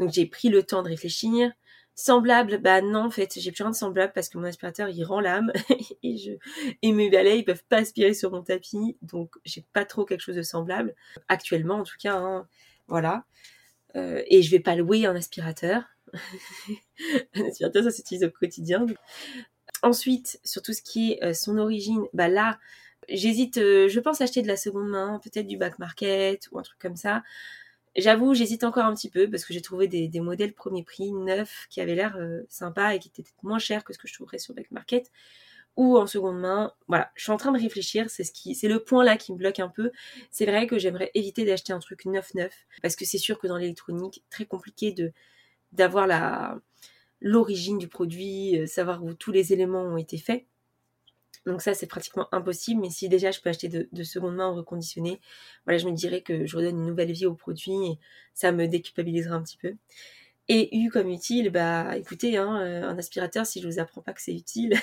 Donc 0.01 0.13
j'ai 0.13 0.27
pris 0.27 0.49
le 0.49 0.65
temps 0.65 0.83
de 0.83 0.89
réfléchir. 0.89 1.53
Semblable, 1.95 2.59
bah 2.59 2.81
non, 2.81 3.05
en 3.05 3.11
fait, 3.11 3.39
j'ai 3.39 3.53
plus 3.53 3.63
rien 3.63 3.73
de 3.73 3.77
semblable 3.77 4.13
parce 4.15 4.31
que 4.31 4.39
mon 4.39 4.45
aspirateur 4.45 4.89
il 4.89 5.05
rend 5.05 5.21
l'âme 5.21 5.53
et 6.03 6.93
mes 6.93 7.11
balais 7.11 7.39
ils 7.39 7.45
peuvent 7.45 7.65
pas 7.69 7.79
aspirer 7.79 8.15
sur 8.15 8.31
mon 8.31 8.43
tapis, 8.43 8.97
donc 9.03 9.35
j'ai 9.45 9.67
pas 9.75 9.85
trop 9.85 10.07
quelque 10.07 10.23
chose 10.23 10.37
de 10.37 10.43
semblable 10.43 10.95
actuellement 11.29 11.75
en 11.75 11.83
tout 11.85 11.97
cas. 12.01 12.17
Hein, 12.17 12.49
voilà. 12.89 13.25
Euh, 13.97 14.23
et 14.29 14.41
je 14.41 14.51
vais 14.51 14.61
pas 14.61 14.77
louer 14.77 15.05
un 15.05 15.15
aspirateur. 15.15 15.83
un 17.35 17.45
aspirateur 17.45 17.85
ça 17.85 17.91
s'utilise 17.91 18.25
au 18.25 18.31
quotidien. 18.31 18.87
Ensuite, 19.83 20.41
sur 20.43 20.63
tout 20.63 20.73
ce 20.73 20.81
qui 20.81 21.13
est 21.13 21.25
euh, 21.25 21.35
son 21.35 21.59
origine, 21.59 22.05
bah 22.15 22.29
là, 22.29 22.59
j'hésite, 23.11 23.59
euh, 23.59 23.89
je 23.89 24.01
pense 24.01 24.23
acheter 24.23 24.41
de 24.41 24.49
la 24.49 24.57
seconde 24.57 24.89
main, 24.89 25.21
peut-être 25.23 25.47
du 25.47 25.59
back 25.59 25.79
market 25.79 26.49
ou 26.51 26.59
un 26.59 26.63
truc 26.63 26.79
comme 26.79 26.97
ça. 26.97 27.23
J'avoue, 27.97 28.35
j'hésite 28.35 28.63
encore 28.65 28.85
un 28.85 28.95
petit 28.95 29.11
peu 29.11 29.29
parce 29.29 29.45
que 29.45 29.53
j'ai 29.53 29.63
trouvé 29.63 29.89
des, 29.89 30.21
modèles 30.21 30.53
premier 30.53 30.85
prix 30.85 31.13
neufs 31.13 31.67
qui 31.71 31.81
avaient 31.81 31.97
l'air 31.97 32.17
euh, 32.17 32.43
sympas 32.49 32.95
et 32.95 32.99
qui 33.01 33.09
étaient 33.09 33.25
moins 33.43 33.59
chers 33.59 33.83
que 33.85 33.93
ce 33.93 33.99
que 33.99 34.07
je 34.07 34.15
trouverais 34.15 34.39
sur 34.39 34.55
Back 34.55 34.71
Market 34.71 35.11
ou 35.77 35.97
en 35.99 36.07
seconde 36.07 36.39
main. 36.41 36.73
Voilà, 36.89 37.11
je 37.15 37.25
suis 37.25 37.33
en 37.33 37.37
train 37.37 37.53
de 37.53 37.61
réfléchir, 37.61 38.11
c'est 38.11 38.25
ce 38.25 38.33
qui 38.33 38.55
c'est 38.55 38.69
le 38.69 38.81
point 38.83 39.05
là 39.05 39.17
qui 39.17 39.33
me 39.33 39.39
bloque 39.39 39.61
un 39.61 39.69
peu. 39.69 39.91
C'est 40.31 40.47
vrai 40.47 40.67
que 40.67 40.79
j'aimerais 40.79 41.11
éviter 41.15 41.45
d'acheter 41.45 41.73
un 41.73 41.79
truc 41.81 42.05
neuf 42.07 42.35
neuf 42.35 42.53
parce 42.83 42.97
que 42.97 43.05
c'est 43.05 43.19
sûr 43.19 43.39
que 43.39 43.47
dans 43.47 43.57
l'électronique, 43.57 44.25
très 44.31 44.47
compliqué 44.47 44.93
de 44.93 45.13
d'avoir 45.73 46.07
la 46.07 46.59
l'origine 47.21 47.79
du 47.79 47.89
produit, 47.89 48.59
euh, 48.59 48.67
savoir 48.67 49.05
où 49.05 49.15
tous 49.15 49.33
les 49.33 49.53
éléments 49.53 49.83
ont 49.83 49.97
été 49.99 50.19
faits. 50.19 50.47
Donc 51.47 51.63
ça, 51.63 51.75
c'est 51.75 51.87
pratiquement 51.87 52.29
impossible. 52.33 52.81
Mais 52.81 52.91
si 52.91 53.09
déjà 53.09 53.31
je 53.31 53.41
peux 53.41 53.49
acheter 53.51 53.69
de, 53.69 54.03
seconde 54.03 54.37
main 54.37 54.49
reconditionné, 54.49 55.21
voilà, 55.65 55.79
je 55.79 55.87
me 55.87 55.93
dirais 55.93 56.21
que 56.23 56.47
je 56.47 56.57
redonne 56.57 56.79
une 56.79 56.87
nouvelle 56.87 57.13
vie 57.13 57.27
au 57.27 57.35
produit 57.35 57.73
et 57.73 57.99
ça 58.35 58.53
me 58.53 58.67
déculpabilisera 58.67 59.35
un 59.35 59.43
petit 59.43 59.57
peu. 59.57 59.75
Et 60.49 60.77
U 60.77 60.91
comme 60.91 61.09
utile, 61.09 61.51
bah 61.51 61.97
écoutez, 61.97 62.37
hein, 62.37 62.61
euh, 62.61 62.83
un 62.83 62.99
aspirateur, 62.99 63.47
si 63.47 63.61
je 63.61 63.69
vous 63.69 63.79
apprends 63.79 64.03
pas 64.03 64.13
que 64.13 64.21
c'est 64.21 64.35
utile, 64.35 64.75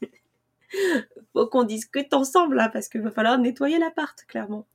faut 1.32 1.46
qu'on 1.46 1.62
discute 1.62 2.12
ensemble 2.12 2.56
là, 2.56 2.68
parce 2.68 2.88
qu'il 2.88 3.02
va 3.02 3.12
falloir 3.12 3.38
nettoyer 3.38 3.78
l'appart, 3.78 4.24
clairement. 4.26 4.66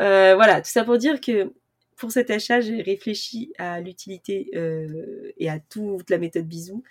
Euh, 0.00 0.34
voilà, 0.34 0.62
tout 0.62 0.70
ça 0.70 0.84
pour 0.84 0.96
dire 0.96 1.20
que 1.20 1.52
pour 1.96 2.10
cet 2.10 2.30
achat, 2.30 2.60
j'ai 2.60 2.80
réfléchi 2.80 3.52
à 3.58 3.80
l'utilité 3.80 4.50
euh, 4.54 5.30
et 5.36 5.50
à 5.50 5.60
toute 5.60 6.08
la 6.08 6.18
méthode 6.18 6.46
bisou. 6.48 6.82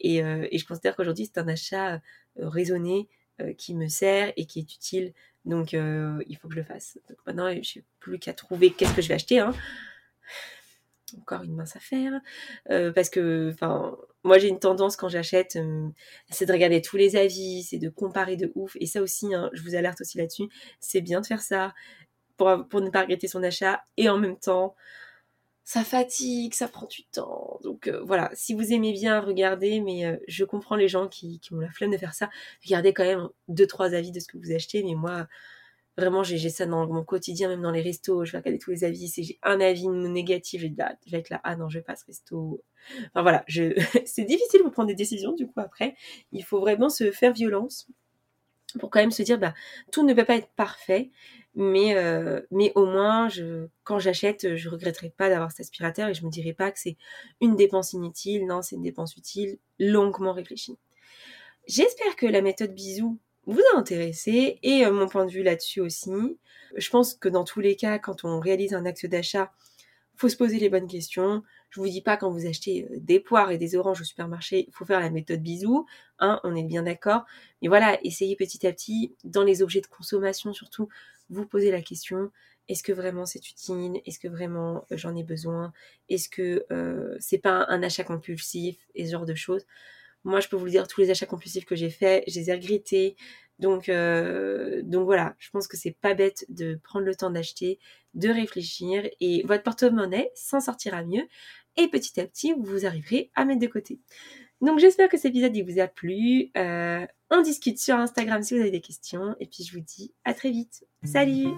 Et, 0.00 0.16
et 0.18 0.58
je 0.58 0.66
considère 0.66 0.94
qu'aujourd'hui, 0.96 1.26
c'est 1.26 1.40
un 1.40 1.48
achat 1.48 2.00
raisonné, 2.38 3.00
euh, 3.00 3.15
qui 3.56 3.74
me 3.74 3.88
sert 3.88 4.32
et 4.36 4.46
qui 4.46 4.60
est 4.60 4.74
utile. 4.74 5.12
Donc, 5.46 5.74
euh, 5.74 6.18
il 6.26 6.36
faut 6.36 6.48
que 6.48 6.54
je 6.54 6.60
le 6.60 6.64
fasse. 6.64 6.98
Donc, 7.08 7.18
maintenant, 7.24 7.48
je 7.50 7.78
n'ai 7.78 7.84
plus 8.00 8.18
qu'à 8.18 8.34
trouver 8.34 8.70
qu'est-ce 8.70 8.94
que 8.94 9.00
je 9.00 9.08
vais 9.08 9.14
acheter. 9.14 9.38
Hein. 9.38 9.54
Encore 11.18 11.44
une 11.44 11.54
mince 11.54 11.76
affaire. 11.76 12.20
Euh, 12.70 12.92
parce 12.92 13.08
que, 13.08 13.54
moi, 14.24 14.38
j'ai 14.38 14.48
une 14.48 14.58
tendance 14.58 14.96
quand 14.96 15.08
j'achète, 15.08 15.56
c'est 16.30 16.46
de 16.46 16.52
regarder 16.52 16.82
tous 16.82 16.96
les 16.96 17.14
avis, 17.14 17.62
c'est 17.62 17.78
de 17.78 17.88
comparer 17.88 18.36
de 18.36 18.50
ouf. 18.56 18.76
Et 18.80 18.86
ça 18.86 19.00
aussi, 19.00 19.32
hein, 19.32 19.48
je 19.52 19.62
vous 19.62 19.76
alerte 19.76 20.00
aussi 20.00 20.18
là-dessus, 20.18 20.48
c'est 20.80 21.00
bien 21.00 21.20
de 21.20 21.26
faire 21.26 21.40
ça 21.40 21.72
pour, 22.36 22.66
pour 22.68 22.80
ne 22.80 22.90
pas 22.90 23.02
regretter 23.02 23.28
son 23.28 23.44
achat. 23.44 23.84
Et 23.96 24.08
en 24.08 24.18
même 24.18 24.36
temps, 24.36 24.74
ça 25.66 25.82
fatigue, 25.82 26.54
ça 26.54 26.68
prend 26.68 26.86
du 26.86 27.04
temps. 27.06 27.58
Donc 27.64 27.88
euh, 27.88 28.00
voilà, 28.04 28.30
si 28.34 28.54
vous 28.54 28.72
aimez 28.72 28.92
bien, 28.92 29.20
regardez, 29.20 29.80
mais 29.80 30.06
euh, 30.06 30.16
je 30.28 30.44
comprends 30.44 30.76
les 30.76 30.86
gens 30.88 31.08
qui, 31.08 31.40
ont 31.50 31.58
la 31.58 31.70
flemme 31.72 31.90
de 31.90 31.98
faire 31.98 32.14
ça. 32.14 32.30
Regardez 32.64 32.92
quand 32.94 33.04
même 33.04 33.28
deux, 33.48 33.66
trois 33.66 33.92
avis 33.92 34.12
de 34.12 34.20
ce 34.20 34.28
que 34.28 34.38
vous 34.38 34.52
achetez, 34.52 34.84
mais 34.84 34.94
moi, 34.94 35.26
vraiment, 35.98 36.22
j'ai 36.22 36.38
ça 36.50 36.66
dans 36.66 36.86
mon 36.86 37.02
quotidien, 37.02 37.48
même 37.48 37.62
dans 37.62 37.72
les 37.72 37.82
restos, 37.82 38.24
je 38.24 38.30
vais 38.30 38.38
regarder 38.38 38.60
tous 38.60 38.70
les 38.70 38.84
avis. 38.84 39.08
Si 39.08 39.24
j'ai 39.24 39.38
un 39.42 39.60
avis 39.60 39.88
négatif, 39.88 40.62
je 40.62 40.68
vais, 40.68 41.18
être 41.18 41.30
là, 41.30 41.40
ah 41.42 41.56
non, 41.56 41.68
je 41.68 41.78
vais 41.78 41.84
pas 41.84 41.94
à 41.94 41.96
ce 41.96 42.04
resto. 42.06 42.62
Enfin 43.08 43.22
voilà, 43.22 43.42
je... 43.48 43.74
c'est 44.06 44.24
difficile 44.24 44.62
de 44.64 44.68
prendre 44.68 44.86
des 44.86 44.94
décisions, 44.94 45.32
du 45.32 45.48
coup, 45.48 45.58
après. 45.58 45.96
Il 46.30 46.44
faut 46.44 46.60
vraiment 46.60 46.90
se 46.90 47.10
faire 47.10 47.32
violence 47.32 47.88
pour 48.78 48.90
quand 48.90 49.00
même 49.00 49.10
se 49.10 49.22
dire, 49.22 49.38
bah, 49.38 49.54
tout 49.90 50.04
ne 50.06 50.14
peut 50.14 50.24
pas 50.24 50.36
être 50.36 50.50
parfait 50.54 51.10
mais 51.56 51.96
euh, 51.96 52.42
mais 52.50 52.70
au 52.74 52.84
moins 52.84 53.28
quand 53.82 53.98
j'achète 53.98 54.56
je 54.56 54.68
regretterai 54.68 55.10
pas 55.10 55.30
d'avoir 55.30 55.50
cet 55.50 55.60
aspirateur 55.60 56.08
et 56.10 56.14
je 56.14 56.24
me 56.24 56.30
dirai 56.30 56.52
pas 56.52 56.70
que 56.70 56.78
c'est 56.78 56.96
une 57.40 57.56
dépense 57.56 57.94
inutile. 57.94 58.46
Non 58.46 58.62
c'est 58.62 58.76
une 58.76 58.82
dépense 58.82 59.16
utile 59.16 59.58
longuement 59.80 60.34
réfléchie. 60.34 60.76
J'espère 61.66 62.14
que 62.16 62.26
la 62.26 62.42
méthode 62.42 62.74
bisou 62.74 63.18
vous 63.46 63.62
a 63.74 63.78
intéressé 63.78 64.58
et 64.62 64.84
euh, 64.84 64.92
mon 64.92 65.08
point 65.08 65.24
de 65.24 65.30
vue 65.30 65.42
là-dessus 65.42 65.80
aussi. 65.80 66.10
Je 66.76 66.90
pense 66.90 67.14
que 67.14 67.28
dans 67.28 67.44
tous 67.44 67.60
les 67.60 67.74
cas 67.74 67.98
quand 67.98 68.24
on 68.24 68.38
réalise 68.38 68.74
un 68.74 68.84
acte 68.84 69.06
d'achat 69.06 69.50
faut 70.14 70.28
se 70.28 70.36
poser 70.36 70.58
les 70.58 70.68
bonnes 70.68 70.88
questions 70.88 71.42
je 71.76 71.80
vous 71.82 71.88
dis 71.88 72.00
pas 72.00 72.16
quand 72.16 72.30
vous 72.30 72.46
achetez 72.46 72.84
euh, 72.90 72.96
des 72.98 73.20
poires 73.20 73.50
et 73.50 73.58
des 73.58 73.76
oranges 73.76 74.00
au 74.00 74.04
supermarché, 74.04 74.64
il 74.66 74.72
faut 74.72 74.86
faire 74.86 74.98
la 74.98 75.10
méthode 75.10 75.42
bisou, 75.42 75.86
hein, 76.18 76.40
on 76.42 76.56
est 76.56 76.64
bien 76.64 76.84
d'accord. 76.84 77.26
Mais 77.60 77.68
voilà, 77.68 77.98
essayez 78.02 78.34
petit 78.34 78.66
à 78.66 78.72
petit, 78.72 79.14
dans 79.24 79.44
les 79.44 79.62
objets 79.62 79.82
de 79.82 79.86
consommation 79.86 80.54
surtout, 80.54 80.88
vous 81.28 81.44
posez 81.44 81.70
la 81.70 81.82
question 81.82 82.30
est-ce 82.68 82.82
que 82.82 82.92
vraiment 82.92 83.26
c'est 83.26 83.46
utile? 83.48 84.00
Est-ce 84.06 84.18
que 84.18 84.26
vraiment 84.26 84.86
euh, 84.90 84.96
j'en 84.96 85.14
ai 85.14 85.22
besoin? 85.22 85.72
Est-ce 86.08 86.28
que 86.28 86.64
euh, 86.72 87.14
c'est 87.20 87.38
pas 87.38 87.64
un 87.68 87.82
achat 87.82 88.02
compulsif? 88.02 88.76
Et 88.96 89.06
ce 89.06 89.12
genre 89.12 89.26
de 89.26 89.36
choses. 89.36 89.66
Moi, 90.24 90.40
je 90.40 90.48
peux 90.48 90.56
vous 90.56 90.64
le 90.64 90.72
dire, 90.72 90.88
tous 90.88 91.00
les 91.00 91.10
achats 91.10 91.26
compulsifs 91.26 91.66
que 91.66 91.76
j'ai 91.76 91.90
faits, 91.90 92.24
je 92.26 92.40
les 92.40 92.50
ai 92.50 92.54
regrettés. 92.54 93.16
Donc, 93.60 93.88
donc 93.88 95.04
voilà, 95.04 95.36
je 95.38 95.50
pense 95.50 95.68
que 95.68 95.76
c'est 95.76 95.96
pas 96.00 96.14
bête 96.14 96.44
de 96.48 96.80
prendre 96.82 97.06
le 97.06 97.14
temps 97.14 97.30
d'acheter, 97.30 97.78
de 98.14 98.28
réfléchir. 98.30 99.08
Et 99.20 99.44
votre 99.46 99.62
porte-monnaie 99.62 100.32
s'en 100.34 100.60
sortira 100.60 101.04
mieux 101.04 101.28
et 101.76 101.88
petit 101.88 102.20
à 102.20 102.26
petit 102.26 102.54
vous 102.56 102.86
arriverez 102.86 103.30
à 103.34 103.44
mettre 103.44 103.60
de 103.60 103.66
côté. 103.66 104.00
Donc 104.60 104.78
j'espère 104.78 105.08
que 105.08 105.16
cet 105.16 105.34
épisode 105.34 105.56
vous 105.68 105.80
a 105.80 105.86
plu. 105.86 106.50
Euh, 106.56 107.06
on 107.30 107.42
discute 107.42 107.78
sur 107.78 107.96
Instagram 107.96 108.42
si 108.42 108.54
vous 108.54 108.60
avez 108.60 108.70
des 108.70 108.80
questions. 108.80 109.34
Et 109.40 109.46
puis 109.46 109.64
je 109.64 109.72
vous 109.72 109.84
dis 109.84 110.14
à 110.24 110.34
très 110.34 110.50
vite. 110.50 110.84
Salut 111.04 111.48